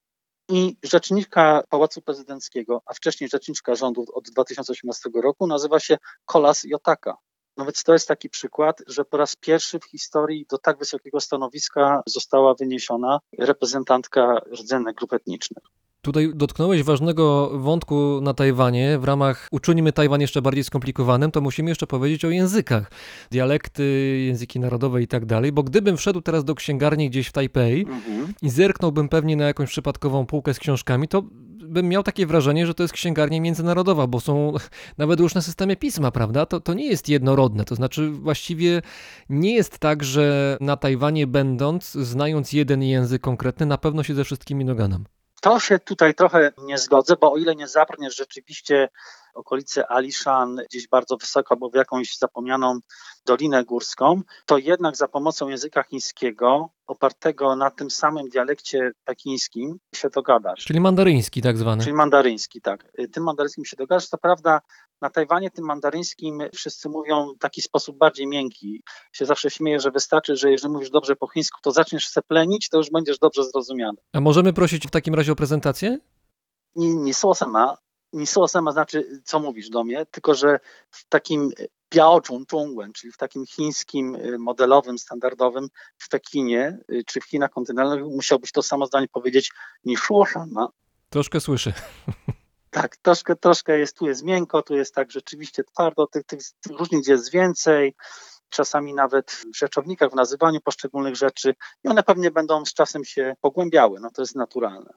[0.50, 7.18] I rzeczniczka Pałacu Prezydenckiego, a wcześniej rzeczniczka rządu od 2018 roku nazywa się Kolas Jotaka.
[7.58, 11.20] No więc to jest taki przykład, że po raz pierwszy w historii do tak wysokiego
[11.20, 15.64] stanowiska została wyniesiona reprezentantka rdzennych grup etnicznych.
[16.02, 19.00] Tutaj dotknąłeś ważnego wątku na Tajwanie.
[19.00, 22.92] W ramach uczynimy Tajwan jeszcze bardziej skomplikowanym, to musimy jeszcze powiedzieć o językach.
[23.32, 23.84] Dialekty,
[24.28, 28.34] języki narodowe i tak dalej, bo gdybym wszedł teraz do księgarni gdzieś w Tajpej Mhm.
[28.42, 31.24] i zerknąłbym pewnie na jakąś przypadkową półkę z książkami, to
[31.68, 34.54] bym miał takie wrażenie, że to jest księgarnia międzynarodowa, bo są
[34.98, 36.46] nawet już na systemie pisma, prawda?
[36.46, 37.66] To, to nie jest jednorodne.
[37.66, 38.82] To znaczy właściwie
[39.30, 44.24] nie jest tak, że na Tajwanie będąc, znając jeden język konkretny, na pewno się ze
[44.24, 45.06] wszystkimi dogadam.
[45.42, 48.90] To się tutaj trochę nie zgodzę, bo o ile nie zabrniesz rzeczywiście
[49.38, 52.80] okolice Alishan, gdzieś bardzo wysoko, albo w jakąś zapomnianą
[53.26, 60.10] Dolinę Górską, to jednak za pomocą języka chińskiego, opartego na tym samym dialekcie pekińskim, się
[60.10, 60.66] dogadasz.
[60.66, 61.84] Czyli mandaryński tak zwany.
[61.84, 62.92] Czyli mandaryński, tak.
[63.14, 64.08] Tym mandaryńskim się dogadasz.
[64.08, 64.62] Co prawda
[65.02, 68.84] na Tajwanie tym mandaryńskim wszyscy mówią w taki sposób bardziej miękki.
[69.12, 72.70] Się zawsze śmieję, że wystarczy, że jeżeli mówisz dobrze po chińsku, to zaczniesz se plenić,
[72.70, 73.98] to już będziesz dobrze zrozumiany.
[74.14, 76.00] A możemy prosić w takim razie o prezentację?
[76.76, 77.78] Nie, nie sama,
[78.14, 80.60] nie sama znaczy, co mówisz do mnie, tylko że
[80.92, 81.52] w takim
[81.90, 87.52] Biaozhong Zhongwen, czyli w takim chińskim y, modelowym, standardowym w Pekinie y, czy w Chinach
[87.52, 89.52] kontynentalnych musiałbyś to samo zdanie powiedzieć
[89.86, 90.68] niż sama.
[91.10, 91.74] Troszkę słyszę.
[92.72, 96.80] Tak, troszkę, troszkę jest, tu jest miękko, tu jest tak rzeczywiście twardo, tych, tych, tych
[96.80, 97.96] różnic jest więcej,
[98.50, 103.34] czasami nawet w rzeczownikach, w nazywaniu poszczególnych rzeczy i one pewnie będą z czasem się
[103.42, 104.94] pogłębiały, no to jest naturalne.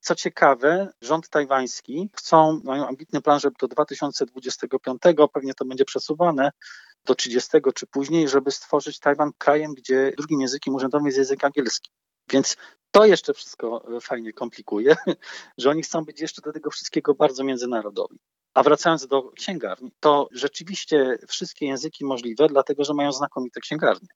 [0.00, 6.50] Co ciekawe, rząd tajwański chcą, mają ambitny plan, żeby do 2025, pewnie to będzie przesuwane,
[7.04, 11.90] do 30 czy później, żeby stworzyć Tajwan krajem, gdzie drugim językiem urzędowym jest język angielski.
[12.30, 12.56] Więc
[12.90, 14.96] to jeszcze wszystko e, fajnie komplikuje,
[15.58, 18.18] że oni chcą być jeszcze do tego wszystkiego bardzo międzynarodowi.
[18.54, 24.08] A wracając do księgarni, to rzeczywiście wszystkie języki możliwe, dlatego że mają znakomite księgarnie.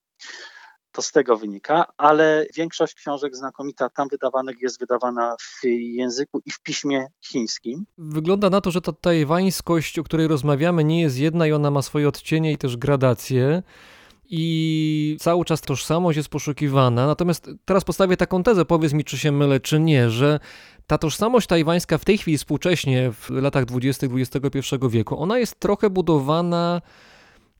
[0.91, 6.51] To z tego wynika, ale większość książek znakomita tam wydawanych jest wydawana w języku i
[6.51, 7.85] w piśmie chińskim.
[7.97, 11.81] Wygląda na to, że ta tajwańskość, o której rozmawiamy, nie jest jedna i ona ma
[11.81, 13.63] swoje odcienie i też gradacje
[14.33, 17.07] i cały czas tożsamość jest poszukiwana.
[17.07, 20.39] Natomiast teraz postawię taką tezę, powiedz mi, czy się mylę, czy nie, że
[20.87, 24.07] ta tożsamość tajwańska w tej chwili współcześnie, w latach 20.
[24.07, 24.59] XXI
[24.89, 26.81] wieku, ona jest trochę budowana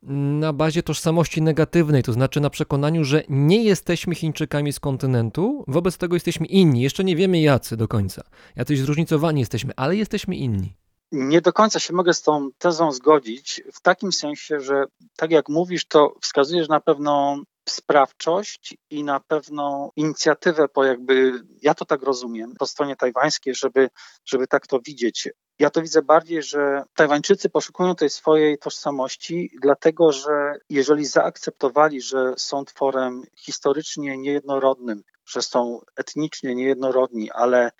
[0.03, 5.97] na bazie tożsamości negatywnej, to znaczy na przekonaniu, że nie jesteśmy Chińczykami z kontynentu, wobec
[5.97, 6.81] tego jesteśmy inni.
[6.81, 8.23] Jeszcze nie wiemy jacy do końca.
[8.55, 10.73] Jacyś zróżnicowani jesteśmy, ale jesteśmy inni.
[11.11, 14.85] Nie do końca się mogę z tą tezą zgodzić, w takim sensie, że
[15.17, 21.73] tak jak mówisz, to wskazujesz na pewną sprawczość i na pewną inicjatywę po jakby, ja
[21.73, 23.89] to tak rozumiem, po stronie tajwańskiej, żeby,
[24.25, 25.29] żeby tak to widzieć.
[25.59, 32.33] Ja to widzę bardziej, że Tajwańczycy poszukują tej swojej tożsamości, dlatego że jeżeli zaakceptowali, że
[32.37, 37.71] są tworem historycznie niejednorodnym, że są etnicznie niejednorodni, ale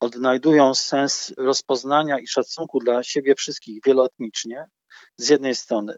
[0.00, 4.66] odnajdują sens rozpoznania i szacunku dla siebie wszystkich wieloetnicznie,
[5.16, 5.96] z jednej strony,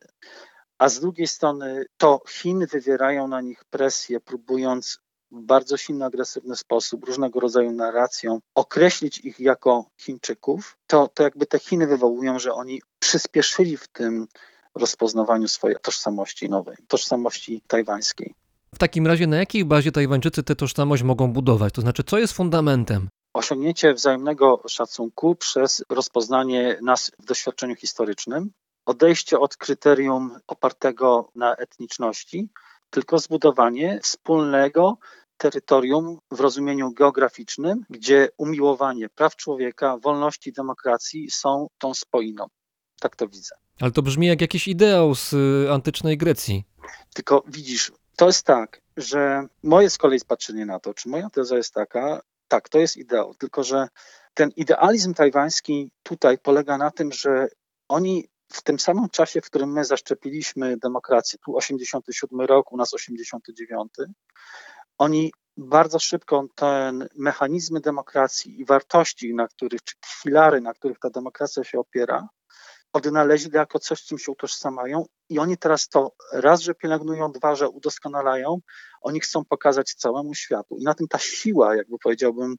[0.78, 4.98] a z drugiej strony to Chiny wywierają na nich presję, próbując
[5.30, 11.46] w bardzo silny, agresywny sposób, różnego rodzaju narracją, określić ich jako Chińczyków, to, to jakby
[11.46, 14.26] te Chiny wywołują, że oni przyspieszyli w tym
[14.74, 18.34] rozpoznawaniu swojej tożsamości nowej, tożsamości tajwańskiej.
[18.74, 21.74] W takim razie na jakiej bazie Tajwańczycy tę tożsamość mogą budować?
[21.74, 23.08] To znaczy, co jest fundamentem?
[23.32, 28.50] Osiągnięcie wzajemnego szacunku przez rozpoznanie nas w doświadczeniu historycznym,
[28.86, 32.48] odejście od kryterium opartego na etniczności,
[32.90, 34.98] tylko zbudowanie wspólnego
[35.36, 42.46] terytorium w rozumieniu geograficznym, gdzie umiłowanie praw człowieka, wolności i demokracji są tą spoiną.
[43.00, 43.54] Tak to widzę.
[43.80, 46.64] Ale to brzmi jak jakiś ideał z y, antycznej Grecji.
[47.14, 51.56] Tylko widzisz, to jest tak, że moje z kolei patrzenie na to, czy moja teza
[51.56, 52.20] jest taka,
[52.52, 53.88] tak, to jest ideał, tylko że
[54.34, 57.48] ten idealizm tajwański tutaj polega na tym, że
[57.88, 62.94] oni w tym samym czasie, w którym my zaszczepiliśmy demokrację, tu 87 rok, u nas
[62.94, 63.92] 89,
[64.98, 71.10] oni bardzo szybko ten mechanizmy demokracji i wartości, na których, czy filary, na których ta
[71.10, 72.28] demokracja się opiera,
[72.92, 77.68] odnaleźli jako coś, czym się utożsamiają i oni teraz to raz, że pielęgnują, dwa, że
[77.68, 78.58] udoskonalają,
[79.00, 80.76] oni chcą pokazać całemu światu.
[80.76, 82.56] I na tym ta siła, jakby powiedziałbym,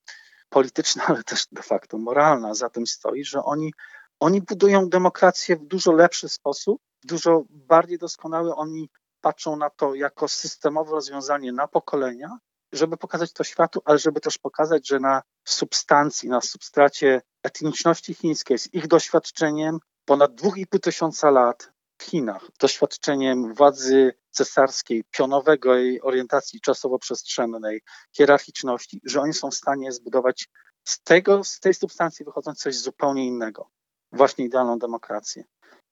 [0.50, 3.74] polityczna, ale też de facto moralna za tym stoi, że oni,
[4.20, 8.56] oni budują demokrację w dużo lepszy sposób, dużo bardziej doskonały.
[8.56, 8.90] Oni
[9.22, 12.38] patrzą na to jako systemowe rozwiązanie na pokolenia,
[12.74, 18.60] żeby pokazać to światu, ale żeby też pokazać, że na substancji, na substracie etniczności chińskiej,
[18.60, 26.62] z ich doświadczeniem ponad 2,5 tysiąca lat w Chinach, doświadczeniem władzy cesarskiej, pionowego jej orientacji
[26.62, 27.80] czasowo-przestrzennej,
[28.18, 30.50] hierarchiczności, że oni są w stanie zbudować
[30.88, 33.70] z tego, z tej substancji wychodząc coś zupełnie innego.
[34.12, 35.44] Właśnie idealną demokrację.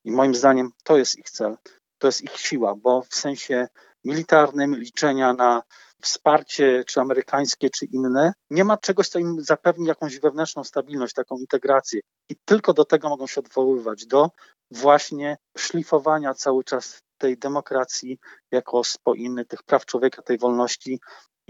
[0.03, 1.57] I moim zdaniem to jest ich cel,
[1.97, 3.67] to jest ich siła, bo w sensie
[4.03, 5.63] militarnym liczenia na
[6.01, 11.37] wsparcie, czy amerykańskie, czy inne, nie ma czegoś, co im zapewni jakąś wewnętrzną stabilność, taką
[11.37, 12.01] integrację.
[12.29, 14.29] I tylko do tego mogą się odwoływać, do
[14.71, 18.17] właśnie szlifowania cały czas tej demokracji
[18.51, 20.99] jako spoiny tych praw człowieka, tej wolności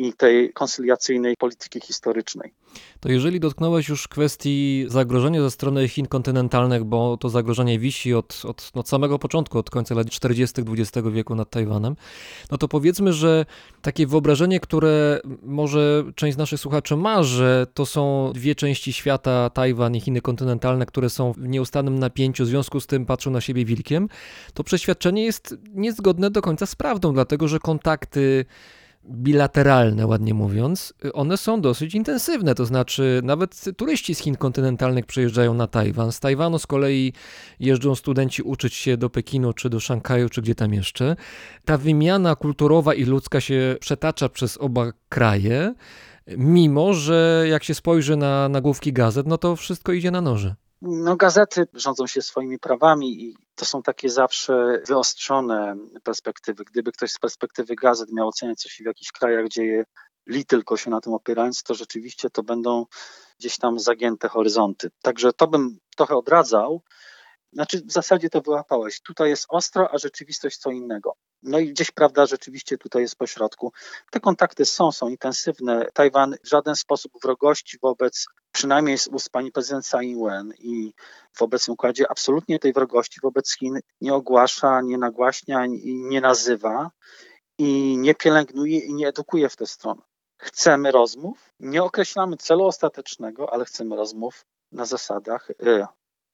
[0.01, 2.53] i tej koncyliacyjnej polityki historycznej.
[2.99, 8.41] To jeżeli dotknąłeś już kwestii zagrożenia ze strony Chin kontynentalnych, bo to zagrożenie wisi od,
[8.45, 10.61] od, od samego początku, od końca lat 40.
[10.61, 11.95] XX wieku nad Tajwanem,
[12.51, 13.45] no to powiedzmy, że
[13.81, 19.49] takie wyobrażenie, które może część z naszych słuchaczy ma, że to są dwie części świata,
[19.49, 23.41] Tajwan i Chiny kontynentalne, które są w nieustannym napięciu, w związku z tym patrzą na
[23.41, 24.09] siebie wilkiem,
[24.53, 28.45] to przeświadczenie jest niezgodne do końca z prawdą, dlatego że kontakty
[29.09, 32.55] bilateralne, ładnie mówiąc, one są dosyć intensywne.
[32.55, 36.11] To znaczy, nawet turyści z Chin kontynentalnych przyjeżdżają na Tajwan.
[36.11, 37.13] Z Tajwanu z kolei
[37.59, 41.15] jeżdżą studenci uczyć się do Pekinu, czy do Szanghaju, czy gdzie tam jeszcze.
[41.65, 45.73] Ta wymiana kulturowa i ludzka się przetacza przez oba kraje,
[46.37, 50.55] mimo że jak się spojrzy na nagłówki gazet, no to wszystko idzie na noże.
[50.81, 56.63] No, gazety rządzą się swoimi prawami i to są takie zawsze wyostrzone perspektywy.
[56.63, 59.83] Gdyby ktoś z perspektywy gazet miał oceniać, co się w jakichś krajach dzieje,
[60.27, 62.85] li tylko się na tym opierając, to rzeczywiście to będą
[63.39, 64.91] gdzieś tam zagięte horyzonty.
[65.01, 66.81] Także to bym trochę odradzał.
[67.53, 69.01] Znaczy, w zasadzie to wyłapałeś.
[69.01, 71.15] Tutaj jest ostro, a rzeczywistość co innego.
[71.43, 73.73] No i gdzieś prawda rzeczywiście tutaj jest pośrodku.
[74.11, 75.85] Te kontakty są, są intensywne.
[75.93, 80.93] Tajwan w żaden sposób wrogości wobec, przynajmniej z ust pani prezydent Tsai Ing-wen i
[81.33, 86.91] w obecnym układzie, absolutnie tej wrogości wobec Chin nie ogłasza, nie nagłaśnia i nie nazywa
[87.57, 90.01] i nie pielęgnuje i nie edukuje w tę stronę.
[90.37, 95.85] Chcemy rozmów, nie określamy celu ostatecznego, ale chcemy rozmów na zasadach y,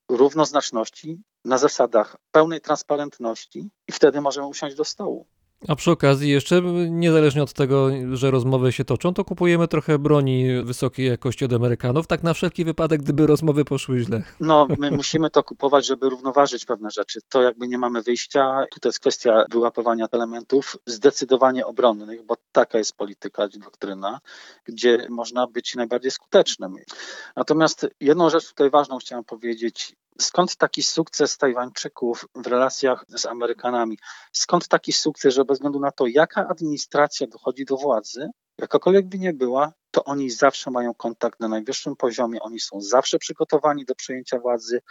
[0.09, 5.27] równoznaczności, na zasadach pełnej transparentności i wtedy możemy usiąść do stołu.
[5.67, 10.63] A przy okazji jeszcze, niezależnie od tego, że rozmowy się toczą, to kupujemy trochę broni
[10.63, 14.23] wysokiej jakości od Amerykanów, tak na wszelki wypadek, gdyby rozmowy poszły źle.
[14.39, 17.19] No, my musimy to kupować, żeby równoważyć pewne rzeczy.
[17.29, 18.65] To jakby nie mamy wyjścia.
[18.71, 24.19] Tutaj jest kwestia wyłapywania elementów zdecydowanie obronnych, bo taka jest polityka, doktryna,
[24.65, 26.75] gdzie można być najbardziej skutecznym.
[27.35, 29.95] Natomiast jedną rzecz tutaj ważną chciałem powiedzieć.
[30.19, 33.97] Skąd taki sukces Tajwańczyków w relacjach z Amerykanami?
[34.31, 39.19] Skąd taki sukces, że bez względu na to, jaka administracja dochodzi do władzy, jakakolwiek by
[39.19, 43.95] nie była, to oni zawsze mają kontakt na najwyższym poziomie, oni są zawsze przygotowani do
[43.95, 44.81] przejęcia władzy,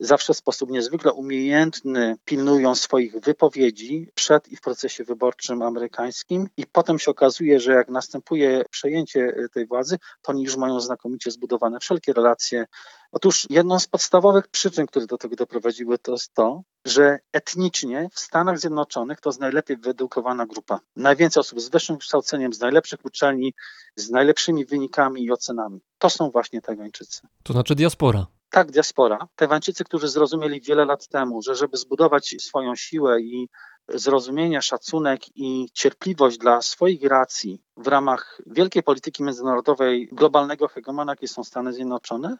[0.00, 6.66] zawsze w sposób niezwykle umiejętny pilnują swoich wypowiedzi przed i w procesie wyborczym amerykańskim i
[6.66, 11.80] potem się okazuje, że jak następuje przejęcie tej władzy, to oni już mają znakomicie zbudowane
[11.80, 12.66] wszelkie relacje.
[13.12, 18.20] Otóż jedną z podstawowych przyczyn, które do tego doprowadziły, to jest to, że etnicznie w
[18.20, 20.80] Stanach Zjednoczonych to jest najlepiej wyedukowana grupa.
[20.96, 23.54] Najwięcej osób z wyższym kształceniem, z najlepszych uczelni,
[23.96, 25.80] z najlepszymi wynikami i ocenami.
[25.98, 27.20] To są właśnie Tajwańczycy.
[27.42, 29.28] To znaczy diaspora tak, diaspora.
[29.36, 33.48] Tajwańczycy, którzy zrozumieli wiele lat temu, że żeby zbudować swoją siłę i
[33.88, 41.28] zrozumienie, szacunek i cierpliwość dla swoich racji w ramach wielkiej polityki międzynarodowej globalnego hegemona, jakie
[41.28, 42.36] są Stany Zjednoczone,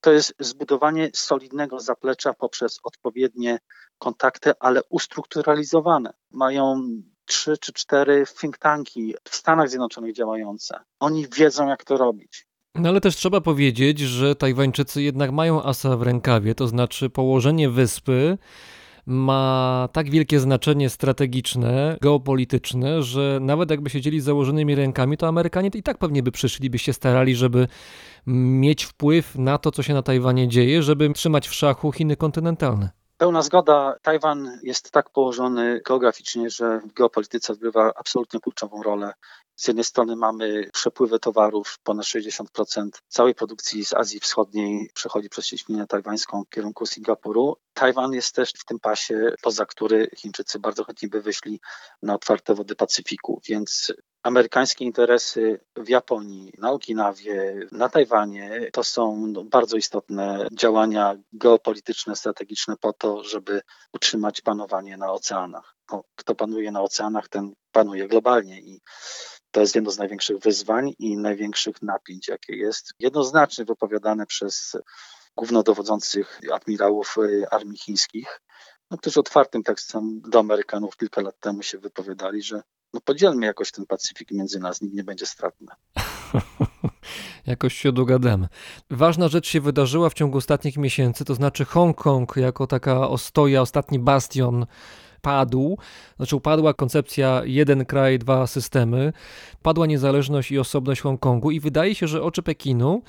[0.00, 3.58] to jest zbudowanie solidnego zaplecza poprzez odpowiednie
[3.98, 6.12] kontakty, ale ustrukturalizowane.
[6.30, 6.86] Mają
[7.24, 10.80] trzy czy cztery think tanki w Stanach Zjednoczonych działające.
[11.00, 12.49] Oni wiedzą, jak to robić.
[12.74, 17.70] No ale też trzeba powiedzieć, że Tajwańczycy jednak mają asa w rękawie, to znaczy położenie
[17.70, 18.38] wyspy
[19.06, 25.70] ma tak wielkie znaczenie strategiczne, geopolityczne, że nawet jakby siedzieli z założonymi rękami, to Amerykanie
[25.74, 27.68] i tak pewnie by przyszli, by się starali, żeby
[28.26, 32.99] mieć wpływ na to, co się na Tajwanie dzieje, żeby trzymać w szachu Chiny kontynentalne.
[33.20, 33.96] Pełna zgoda.
[34.02, 39.12] Tajwan jest tak położony geograficznie, że w geopolityce odgrywa absolutnie kluczową rolę.
[39.56, 45.46] Z jednej strony mamy przepływy towarów, ponad 60% całej produkcji z Azji Wschodniej przechodzi przez
[45.46, 47.56] cieśninę tajwańską w kierunku Singapuru.
[47.74, 51.60] Tajwan jest też w tym pasie, poza który Chińczycy bardzo chętnie by wyszli
[52.02, 53.92] na otwarte wody Pacyfiku, więc
[54.22, 62.16] amerykańskie interesy w Japonii, na Okinawie, na Tajwanie to są no, bardzo istotne działania geopolityczne,
[62.16, 63.60] strategiczne po to, żeby
[63.92, 65.76] utrzymać panowanie na oceanach.
[65.92, 68.80] No, kto panuje na oceanach, ten panuje globalnie i
[69.50, 72.92] to jest jedno z największych wyzwań i największych napięć, jakie jest.
[72.98, 74.76] Jednoznacznie wypowiadane przez
[75.36, 78.40] głównodowodzących admirałów y, armii chińskich,
[78.90, 82.62] no, którzy otwartym tekstem do Amerykanów kilka lat temu się wypowiadali, że
[82.94, 85.66] no podzielmy jakoś ten Pacyfik między nas, nikt nie będzie stratny.
[87.46, 88.48] jakoś się dogadamy.
[88.90, 93.98] Ważna rzecz się wydarzyła w ciągu ostatnich miesięcy, to znaczy Hongkong jako taka ostoja, ostatni
[93.98, 94.66] bastion
[95.22, 95.78] padł,
[96.16, 99.12] znaczy upadła koncepcja jeden kraj, dwa systemy,
[99.62, 103.02] padła niezależność i osobność Hongkongu i wydaje się, że oczy Pekinu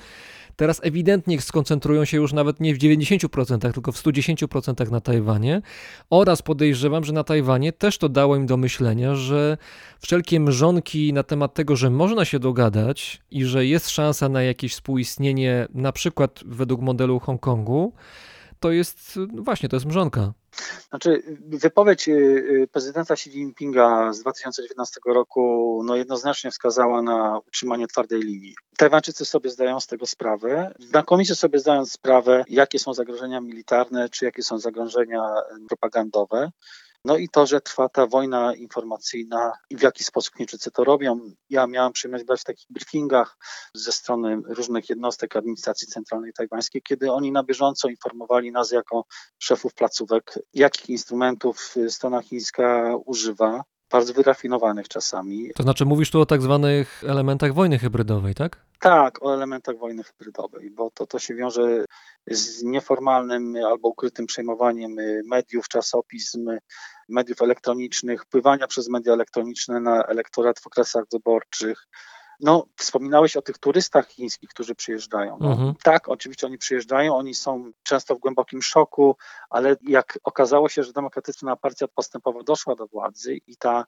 [0.56, 5.62] teraz ewidentnie skoncentrują się już nawet nie w 90%, tylko w 110% na Tajwanie.
[6.10, 9.56] Oraz podejrzewam, że na Tajwanie też to dało im do myślenia, że
[10.00, 14.72] wszelkie mrzonki na temat tego, że można się dogadać i że jest szansa na jakieś
[14.72, 17.92] współistnienie, na przykład według modelu Hongkongu,
[18.62, 20.32] to jest no właśnie, to jest mrzonka.
[20.88, 27.86] Znaczy, wypowiedź y, y, prezydenta Xi Jinpinga z 2019 roku no jednoznacznie wskazała na utrzymanie
[27.86, 28.54] twardej linii.
[28.76, 30.74] Tajwańczycy sobie zdają z tego sprawę.
[30.78, 35.22] Znakomicie sobie zdają sprawę, jakie są zagrożenia militarne, czy jakie są zagrożenia
[35.68, 36.50] propagandowe.
[37.04, 41.20] No i to, że trwa ta wojna informacyjna i w jaki sposób Chińczycy to robią.
[41.50, 43.36] Ja miałem przyjemność brać w takich briefingach
[43.74, 49.04] ze strony różnych jednostek administracji centralnej tajwańskiej, kiedy oni na bieżąco informowali nas jako
[49.38, 55.50] szefów placówek, jakich instrumentów strona chińska używa, bardzo wyrafinowanych czasami.
[55.54, 58.56] To znaczy mówisz tu o tak zwanych elementach wojny hybrydowej, tak?
[58.80, 61.84] Tak, o elementach wojny hybrydowej, bo to, to się wiąże
[62.26, 66.50] z nieformalnym albo ukrytym przejmowaniem mediów, czasopism,
[67.08, 71.86] mediów elektronicznych, wpływania przez media elektroniczne na elektorat w okresach wyborczych.
[72.42, 75.38] No, wspominałeś o tych turystach chińskich, którzy przyjeżdżają.
[75.40, 75.74] No, Mhm.
[75.82, 79.16] Tak, oczywiście oni przyjeżdżają, oni są często w głębokim szoku,
[79.50, 83.84] ale jak okazało się, że demokratyczna partia postępowo doszła do władzy i ta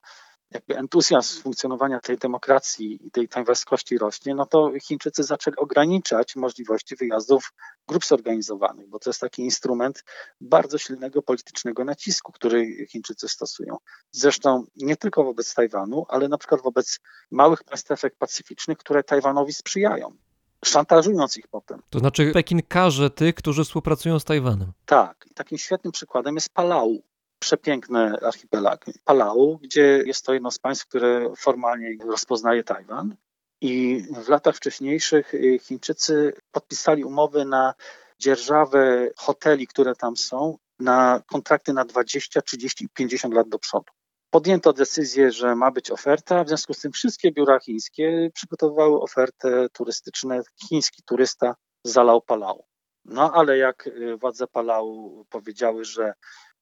[0.55, 6.97] jakby entuzjazm funkcjonowania tej demokracji i tej tajwańskości rośnie, no to Chińczycy zaczęli ograniczać możliwości
[6.97, 7.53] wyjazdów
[7.89, 10.05] grup zorganizowanych, bo to jest taki instrument
[10.41, 13.77] bardzo silnego politycznego nacisku, który Chińczycy stosują.
[14.11, 17.01] Zresztą nie tylko wobec Tajwanu, ale na przykład wobec
[17.31, 20.17] małych państwek pacyficznych, które Tajwanowi sprzyjają,
[20.65, 21.83] szantażując ich potem.
[21.91, 24.73] To znaczy Pekin karze tych, którzy współpracują z Tajwanem.
[24.87, 27.03] Tak, i takim świetnym przykładem jest Palau.
[27.45, 33.17] Przepiękny archipelag Palau, gdzie jest to jedno z państw, które formalnie rozpoznaje Tajwan.
[33.61, 37.75] I w latach wcześniejszych y, Chińczycy podpisali umowy na
[38.19, 43.93] dzierżawę hoteli, które tam są, na kontrakty na 20, 30 i 50 lat do przodu.
[44.31, 49.67] Podjęto decyzję, że ma być oferta, w związku z tym wszystkie biura chińskie przygotowywały ofertę
[49.73, 50.41] turystyczną.
[50.69, 52.65] Chiński turysta zalał Palau.
[53.05, 56.15] No ale jak y, władze Palau powiedziały, że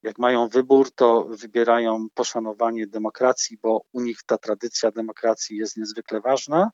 [0.03, 6.21] jak mają wybór, to wybierają poszanowanie demokracji, bo u nich ta tradycja demokracji jest niezwykle
[6.21, 6.71] ważna,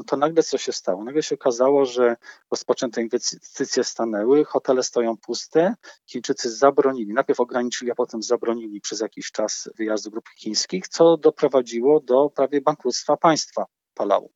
[0.00, 1.04] no to nagle co się stało?
[1.04, 2.16] Nagle się okazało, że
[2.50, 5.74] rozpoczęte inwestycje stanęły, hotele stoją puste,
[6.06, 12.00] Chińczycy zabronili, najpierw ograniczyli, a potem zabronili przez jakiś czas wyjazdu grup chińskich, co doprowadziło
[12.00, 14.30] do prawie bankructwa państwa Palau.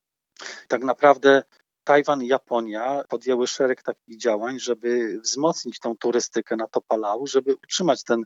[0.68, 1.42] Tak naprawdę
[1.84, 7.54] Tajwan i Japonia podjęły szereg takich działań, żeby wzmocnić tą turystykę na to Palau, żeby
[7.54, 8.22] utrzymać ten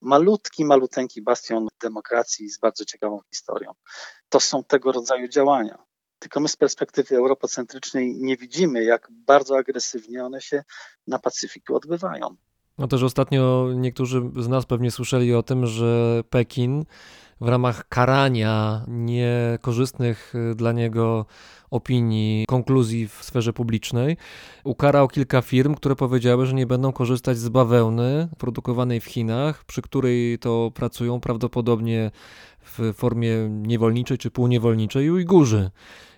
[0.00, 3.72] malutki, maluteńki bastion demokracji z bardzo ciekawą historią.
[4.28, 5.78] To są tego rodzaju działania.
[6.18, 10.64] Tylko my z perspektywy europocentrycznej nie widzimy, jak bardzo agresywnie one się
[11.06, 12.36] na Pacyfiku odbywają.
[12.78, 16.84] No też ostatnio niektórzy z nas pewnie słyszeli o tym, że Pekin
[17.40, 21.26] w ramach karania niekorzystnych y, dla niego
[21.70, 24.16] opinii, konkluzji w sferze publicznej,
[24.64, 29.82] ukarał kilka firm, które powiedziały, że nie będą korzystać z bawełny produkowanej w Chinach, przy
[29.82, 32.10] której to pracują prawdopodobnie
[32.60, 35.70] w formie niewolniczej czy półniewolniczej Ujgurzy.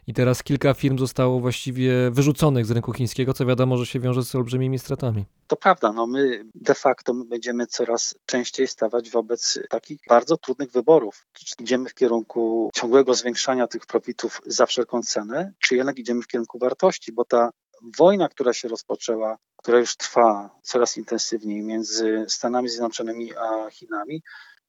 [0.07, 4.25] I teraz kilka firm zostało właściwie wyrzuconych z rynku chińskiego, co wiadomo, że się wiąże
[4.25, 5.25] z olbrzymimi stratami.
[5.47, 10.71] To prawda, no my de facto my będziemy coraz częściej stawać wobec takich bardzo trudnych
[10.71, 11.27] wyborów.
[11.33, 16.27] Czy idziemy w kierunku ciągłego zwiększania tych profitów za wszelką cenę, czy jednak idziemy w
[16.27, 17.51] kierunku wartości, bo ta
[17.99, 24.23] wojna, która się rozpoczęła, która już trwa coraz intensywniej między Stanami Zjednoczonymi a Chinami,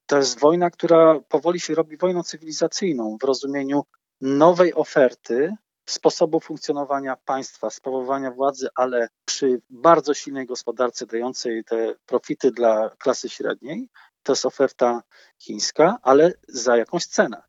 [0.06, 3.82] to jest wojna, która powoli się robi wojną cywilizacyjną w rozumieniu
[4.20, 5.56] nowej oferty
[5.86, 13.28] sposobu funkcjonowania państwa, sprawowania władzy, ale przy bardzo silnej gospodarce dającej te profity dla klasy
[13.28, 13.88] średniej.
[14.22, 15.02] To jest oferta
[15.38, 17.42] chińska, ale za jakąś cenę.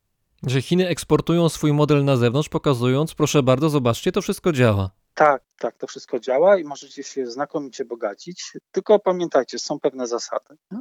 [0.46, 4.90] Że Chiny eksportują swój model na zewnątrz, pokazując, proszę bardzo, zobaczcie, to wszystko działa.
[5.14, 10.56] Tak, tak, to wszystko działa i możecie się znakomicie bogacić, tylko pamiętajcie, są pewne zasady.
[10.70, 10.78] Nie?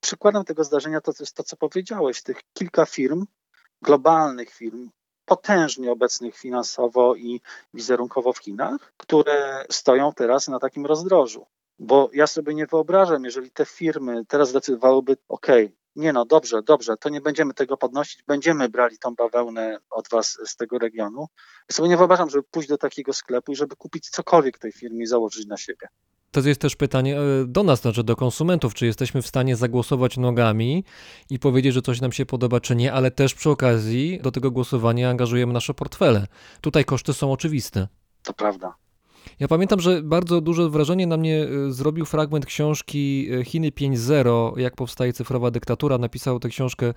[0.00, 3.26] Przykładem tego zdarzenia to jest to, co powiedziałeś, tych kilka firm,
[3.82, 4.90] globalnych firm,
[5.30, 7.40] potężnie obecnych finansowo i
[7.74, 11.46] wizerunkowo w Chinach, które stoją teraz na takim rozdrożu.
[11.78, 15.46] Bo ja sobie nie wyobrażam, jeżeli te firmy teraz zdecydowałyby, OK,
[15.96, 20.38] nie no, dobrze, dobrze, to nie będziemy tego podnosić, będziemy brali tą bawełnę od was
[20.46, 21.26] z tego regionu.
[21.68, 25.02] Ja sobie nie wyobrażam, żeby pójść do takiego sklepu i żeby kupić cokolwiek tej firmie
[25.02, 25.88] i założyć na siebie.
[26.30, 30.16] To jest też pytanie e, do nas, znaczy do konsumentów, czy jesteśmy w stanie zagłosować
[30.16, 30.84] nogami
[31.30, 34.50] i powiedzieć, że coś nam się podoba, czy nie, ale też przy okazji do tego
[34.50, 36.26] głosowania angażujemy nasze portfele.
[36.60, 37.88] Tutaj koszty są oczywiste.
[38.22, 38.74] To prawda.
[39.40, 44.58] Ja pamiętam, że bardzo duże wrażenie na mnie y, zrobił fragment książki y, Chiny 5.0,
[44.58, 45.98] jak powstaje cyfrowa dyktatura.
[45.98, 46.94] Napisał tę książkę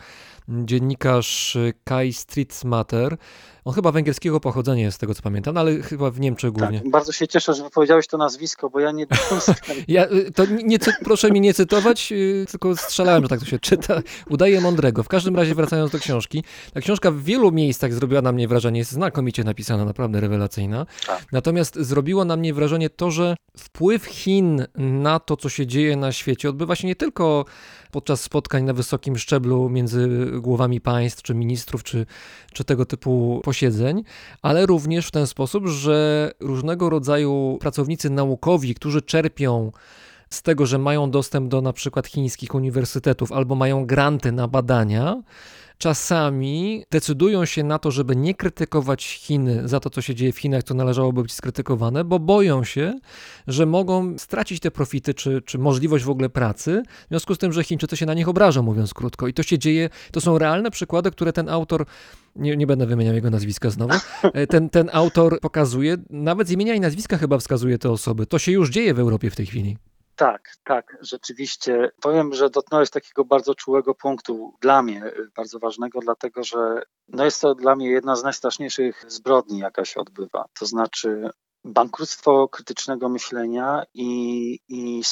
[0.50, 3.18] dziennikarz Kai Stritzmatter.
[3.66, 6.80] On chyba węgierskiego pochodzenia jest, z tego co pamiętam, no ale chyba w Niemczech głównie.
[6.80, 9.08] Tak, bardzo się cieszę, że wypowiedziałeś to nazwisko, bo ja nie
[9.88, 13.60] Ja, y, to nie, proszę mi nie cytować, y, tylko strzelałem, że tak to się
[13.60, 14.02] czyta.
[14.30, 15.04] Udaje mądrego.
[15.04, 16.44] W każdym razie wracając do książki.
[16.74, 20.86] Ta książka w wielu miejscach zrobiła na mnie wrażenie, jest znakomicie napisana, naprawdę rewelacyjna.
[21.08, 21.26] Tak.
[21.32, 26.12] Natomiast zrobiło na mnie wrażenie to, że wpływ Chin na to, co się dzieje na
[26.12, 27.46] świecie, odbywa się nie tylko
[27.94, 30.08] podczas spotkań na wysokim szczeblu między
[30.42, 32.06] głowami państw, czy ministrów, czy,
[32.54, 34.04] czy tego typu posiedzeń,
[34.42, 39.72] ale również w ten sposób, że różnego rodzaju pracownicy naukowi, którzy czerpią
[40.30, 45.22] z tego, że mają dostęp do na przykład chińskich uniwersytetów albo mają granty na badania,
[45.84, 50.38] czasami decydują się na to, żeby nie krytykować Chiny za to, co się dzieje w
[50.38, 53.00] Chinach, co należałoby być skrytykowane, bo boją się,
[53.48, 57.54] że mogą stracić te profity czy, czy możliwość w ogóle pracy, w związku z tym,
[57.54, 59.28] że Chińczycy się na nich obrażą, mówiąc krótko.
[59.28, 61.86] I to się dzieje, to są realne przykłady, które ten autor,
[62.36, 66.76] nie, nie będę wymieniał jego nazwiska znowu, e, ten, ten autor pokazuje, nawet z imienia
[66.76, 68.26] i nazwiska chyba wskazuje te osoby.
[68.26, 69.78] To się już dzieje w Europie w tej chwili.
[70.16, 71.92] Tak, tak, rzeczywiście.
[72.02, 77.26] Powiem, że dotknąłeś takiego bardzo czułego punktu dla mnie, y, bardzo ważnego, dlatego że no
[77.26, 80.46] jest to dla mnie jedna z najstraszniejszych zbrodni, jaka się odbywa.
[80.60, 81.30] To znaczy
[81.66, 85.04] bankructwo krytycznego myślenia i, i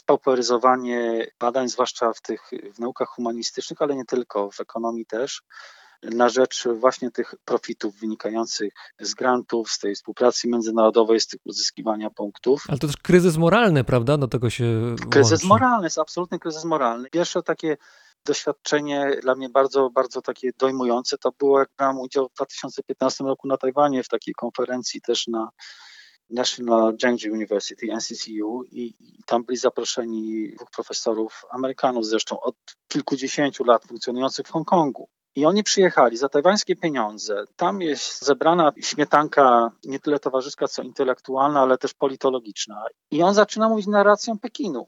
[1.39, 5.43] badań, zwłaszcza w tych w naukach humanistycznych, ale nie tylko, w ekonomii też,
[6.03, 12.09] na rzecz właśnie tych profitów wynikających z grantów, z tej współpracy międzynarodowej, z tych uzyskiwania
[12.09, 12.63] punktów.
[12.67, 14.17] Ale to też kryzys moralny, prawda?
[14.17, 15.47] Do tego się Kryzys łączy.
[15.47, 17.09] moralny, jest absolutny kryzys moralny.
[17.09, 17.77] Pierwsze takie
[18.25, 23.47] doświadczenie dla mnie bardzo, bardzo takie dojmujące to było, jak brałem udział w 2015 roku
[23.47, 25.49] na Tajwanie w takiej konferencji też na
[26.29, 32.55] National Jiangxi University, NCCU i, i tam byli zaproszeni dwóch profesorów, Amerykanów zresztą, od
[32.87, 35.09] kilkudziesięciu lat funkcjonujących w Hongkongu.
[35.35, 37.43] I oni przyjechali za tajwańskie pieniądze.
[37.55, 42.85] Tam jest zebrana śmietanka nie tyle towarzyska, co intelektualna, ale też politologiczna.
[43.11, 44.87] I on zaczyna mówić narracją Pekinu.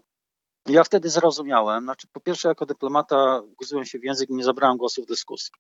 [0.66, 4.78] Ja wtedy zrozumiałem, znaczy po pierwsze jako dyplomata guzułem się w język i nie zabrałem
[4.78, 5.52] głosu w dyskusji.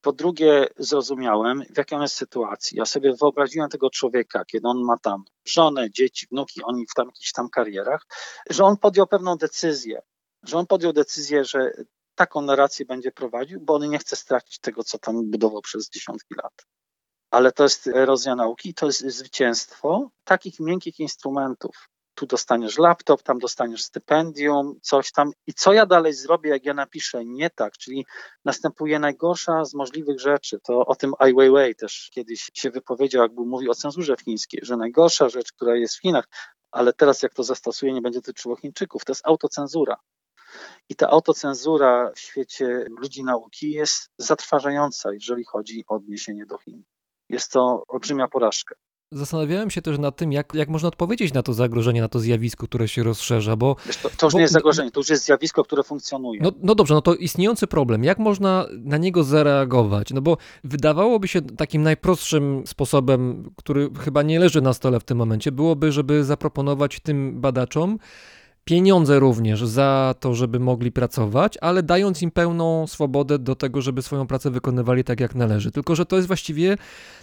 [0.00, 2.78] Po drugie zrozumiałem, w jakiej on jest sytuacji.
[2.78, 7.06] Ja sobie wyobraziłem tego człowieka, kiedy on ma tam żonę, dzieci, wnuki, oni w tam
[7.06, 8.06] jakichś tam karierach,
[8.50, 10.02] że on podjął pewną decyzję,
[10.42, 11.72] że on podjął decyzję, że
[12.14, 16.34] taką narrację będzie prowadził, bo on nie chce stracić tego, co tam budował przez dziesiątki
[16.42, 16.66] lat.
[17.30, 21.88] Ale to jest erozja nauki i to jest zwycięstwo takich miękkich instrumentów.
[22.14, 25.30] Tu dostaniesz laptop, tam dostaniesz stypendium, coś tam.
[25.46, 27.72] I co ja dalej zrobię, jak ja napiszę nie tak?
[27.78, 28.06] Czyli
[28.44, 30.58] następuje najgorsza z możliwych rzeczy.
[30.62, 34.60] To o tym Ai Weiwei też kiedyś się wypowiedział, jak był mówił o cenzurze chińskiej,
[34.62, 36.28] że najgorsza rzecz, która jest w Chinach,
[36.70, 39.96] ale teraz jak to zastosuje, nie będzie dotyczyło Chińczyków, to jest autocenzura.
[40.88, 46.82] I ta autocenzura w świecie ludzi nauki jest zatrważająca, jeżeli chodzi o odniesienie do Chin.
[47.28, 48.74] Jest to olbrzymia porażka.
[49.12, 52.66] Zastanawiałem się też nad tym, jak, jak można odpowiedzieć na to zagrożenie, na to zjawisko,
[52.66, 55.24] które się rozszerza, bo Wiesz, to, to już Bo- nie jest zagrożenie, to już jest
[55.24, 56.40] zjawisko, które funkcjonuje.
[56.42, 58.04] No, no dobrze, no to istniejący problem.
[58.04, 60.10] Jak można na niego zareagować?
[60.10, 65.18] No bo wydawałoby się takim najprostszym sposobem, który chyba nie leży na stole w tym
[65.18, 67.98] momencie, byłoby, żeby zaproponować tym badaczom
[68.64, 74.02] pieniądze również za to, żeby mogli pracować, ale dając im pełną swobodę do tego, żeby
[74.02, 75.70] swoją pracę wykonywali tak, jak należy.
[75.72, 76.76] Tylko, że to jest właściwie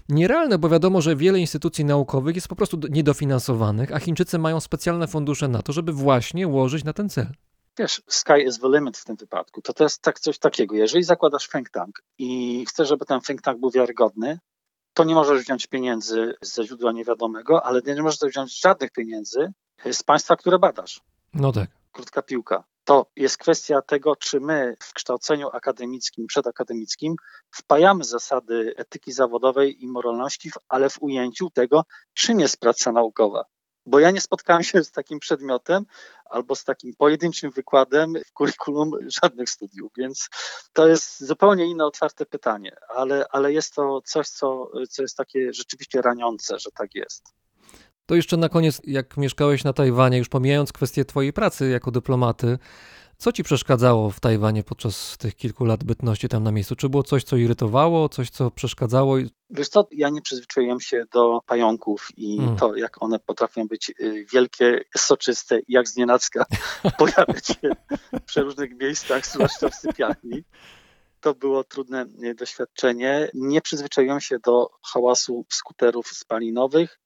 [0.09, 4.59] nierealne, bo wiadomo, że wiele instytucji naukowych jest po prostu do- niedofinansowanych, a Chińczycy mają
[4.59, 7.27] specjalne fundusze na to, żeby właśnie łożyć na ten cel.
[7.79, 9.61] Wiesz, sky is the limit w tym wypadku.
[9.61, 10.75] To, to jest tak coś takiego.
[10.75, 14.39] Jeżeli zakładasz think tank i chcesz, żeby ten think tank był wiarygodny,
[14.93, 19.53] to nie możesz wziąć pieniędzy ze źródła niewiadomego, ale nie możesz wziąć żadnych pieniędzy
[19.91, 21.01] z państwa, które badasz.
[21.33, 21.69] No tak.
[21.91, 22.63] Krótka piłka.
[22.83, 27.15] To jest kwestia tego, czy my w kształceniu akademickim, przedakademickim
[27.51, 33.45] wpajamy zasady etyki zawodowej i moralności, ale w ujęciu tego, czym jest praca naukowa.
[33.85, 35.85] Bo ja nie spotkałem się z takim przedmiotem
[36.25, 38.91] albo z takim pojedynczym wykładem w kurikulum
[39.23, 40.29] żadnych studiów, więc
[40.73, 45.53] to jest zupełnie inne otwarte pytanie, ale, ale jest to coś, co, co jest takie
[45.53, 47.40] rzeczywiście raniące, że tak jest.
[48.11, 52.57] To jeszcze na koniec, jak mieszkałeś na Tajwanie, już pomijając kwestię twojej pracy jako dyplomaty,
[53.17, 56.75] co ci przeszkadzało w Tajwanie podczas tych kilku lat bytności tam na miejscu?
[56.75, 59.15] Czy było coś, co irytowało, coś, co przeszkadzało?
[59.49, 62.55] Wiesz co, ja nie przyzwyczaiłem się do pająków i Mm.
[62.55, 66.45] to, jak one potrafią być y, wielkie, soczyste i jak znienacka
[66.99, 67.69] pojawiać się
[68.13, 70.43] w przeróżnych miejscach, zwłaszcza w sypialni.
[71.21, 73.29] To było trudne y, doświadczenie.
[73.33, 77.01] Nie przyzwyczaiłem się do hałasu skuterów spalinowych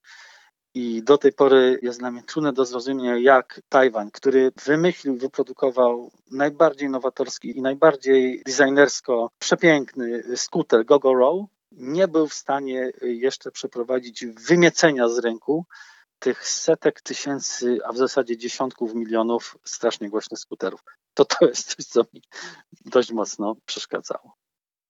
[0.75, 6.11] i do tej pory jest dla mnie trudne do zrozumienia, jak Tajwan, który wymyślił, wyprodukował
[6.31, 14.25] najbardziej nowatorski i najbardziej designersko przepiękny skuter Gogo Row, nie był w stanie jeszcze przeprowadzić
[14.25, 15.65] wymiecenia z rynku
[16.19, 20.83] tych setek tysięcy, a w zasadzie dziesiątków milionów strasznie głośnych skuterów.
[21.13, 22.21] To to jest coś, co mi
[22.85, 24.35] dość mocno przeszkadzało.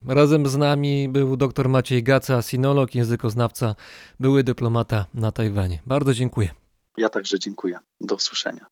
[0.08, 3.76] Razem z nami był dr Maciej Gaca, sinolog, językoznawca,
[4.20, 5.82] były dyplomata na Tajwanie.
[5.86, 6.50] Bardzo dziękuję.
[6.98, 7.80] Ja także dziękuję.
[8.02, 8.66] Do usłyszenia.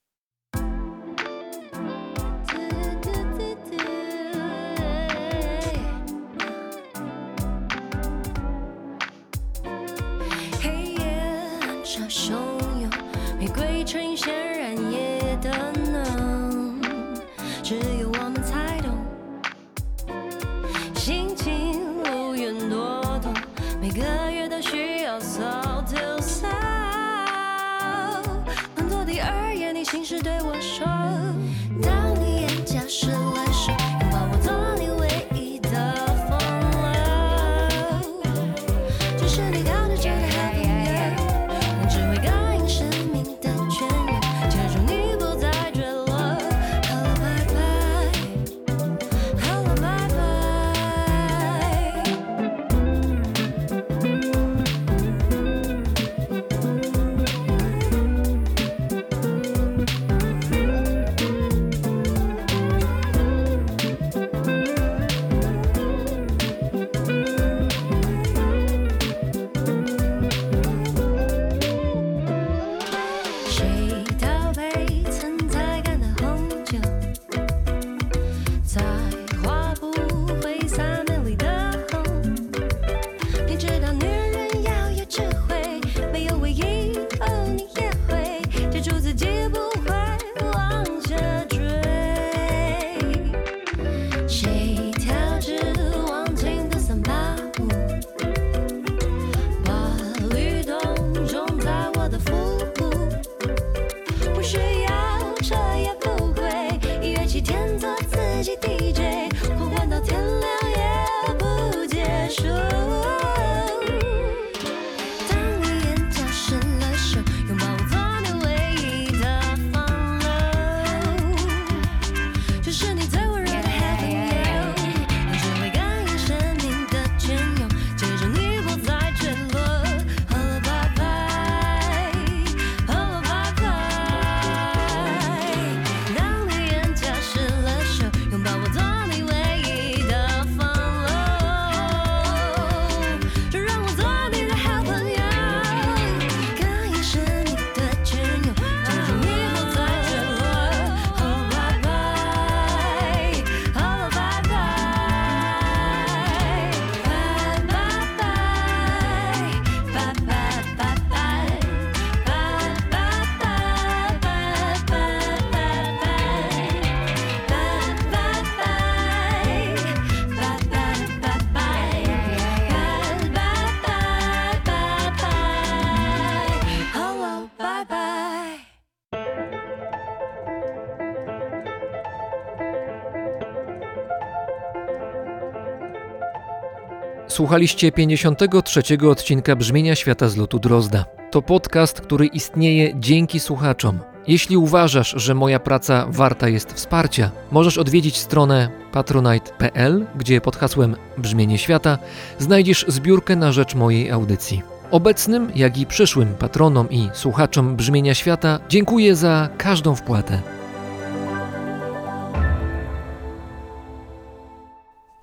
[187.33, 188.81] Słuchaliście 53.
[189.09, 191.05] odcinka Brzmienia Świata z lotu Drozda.
[191.31, 193.99] To podcast, który istnieje dzięki słuchaczom.
[194.27, 200.95] Jeśli uważasz, że moja praca warta jest wsparcia, możesz odwiedzić stronę patronite.pl, gdzie pod hasłem
[201.17, 201.97] Brzmienie Świata
[202.39, 204.61] znajdziesz zbiórkę na rzecz mojej audycji.
[204.91, 210.52] Obecnym, jak i przyszłym patronom i słuchaczom Brzmienia Świata dziękuję za każdą wpłatę.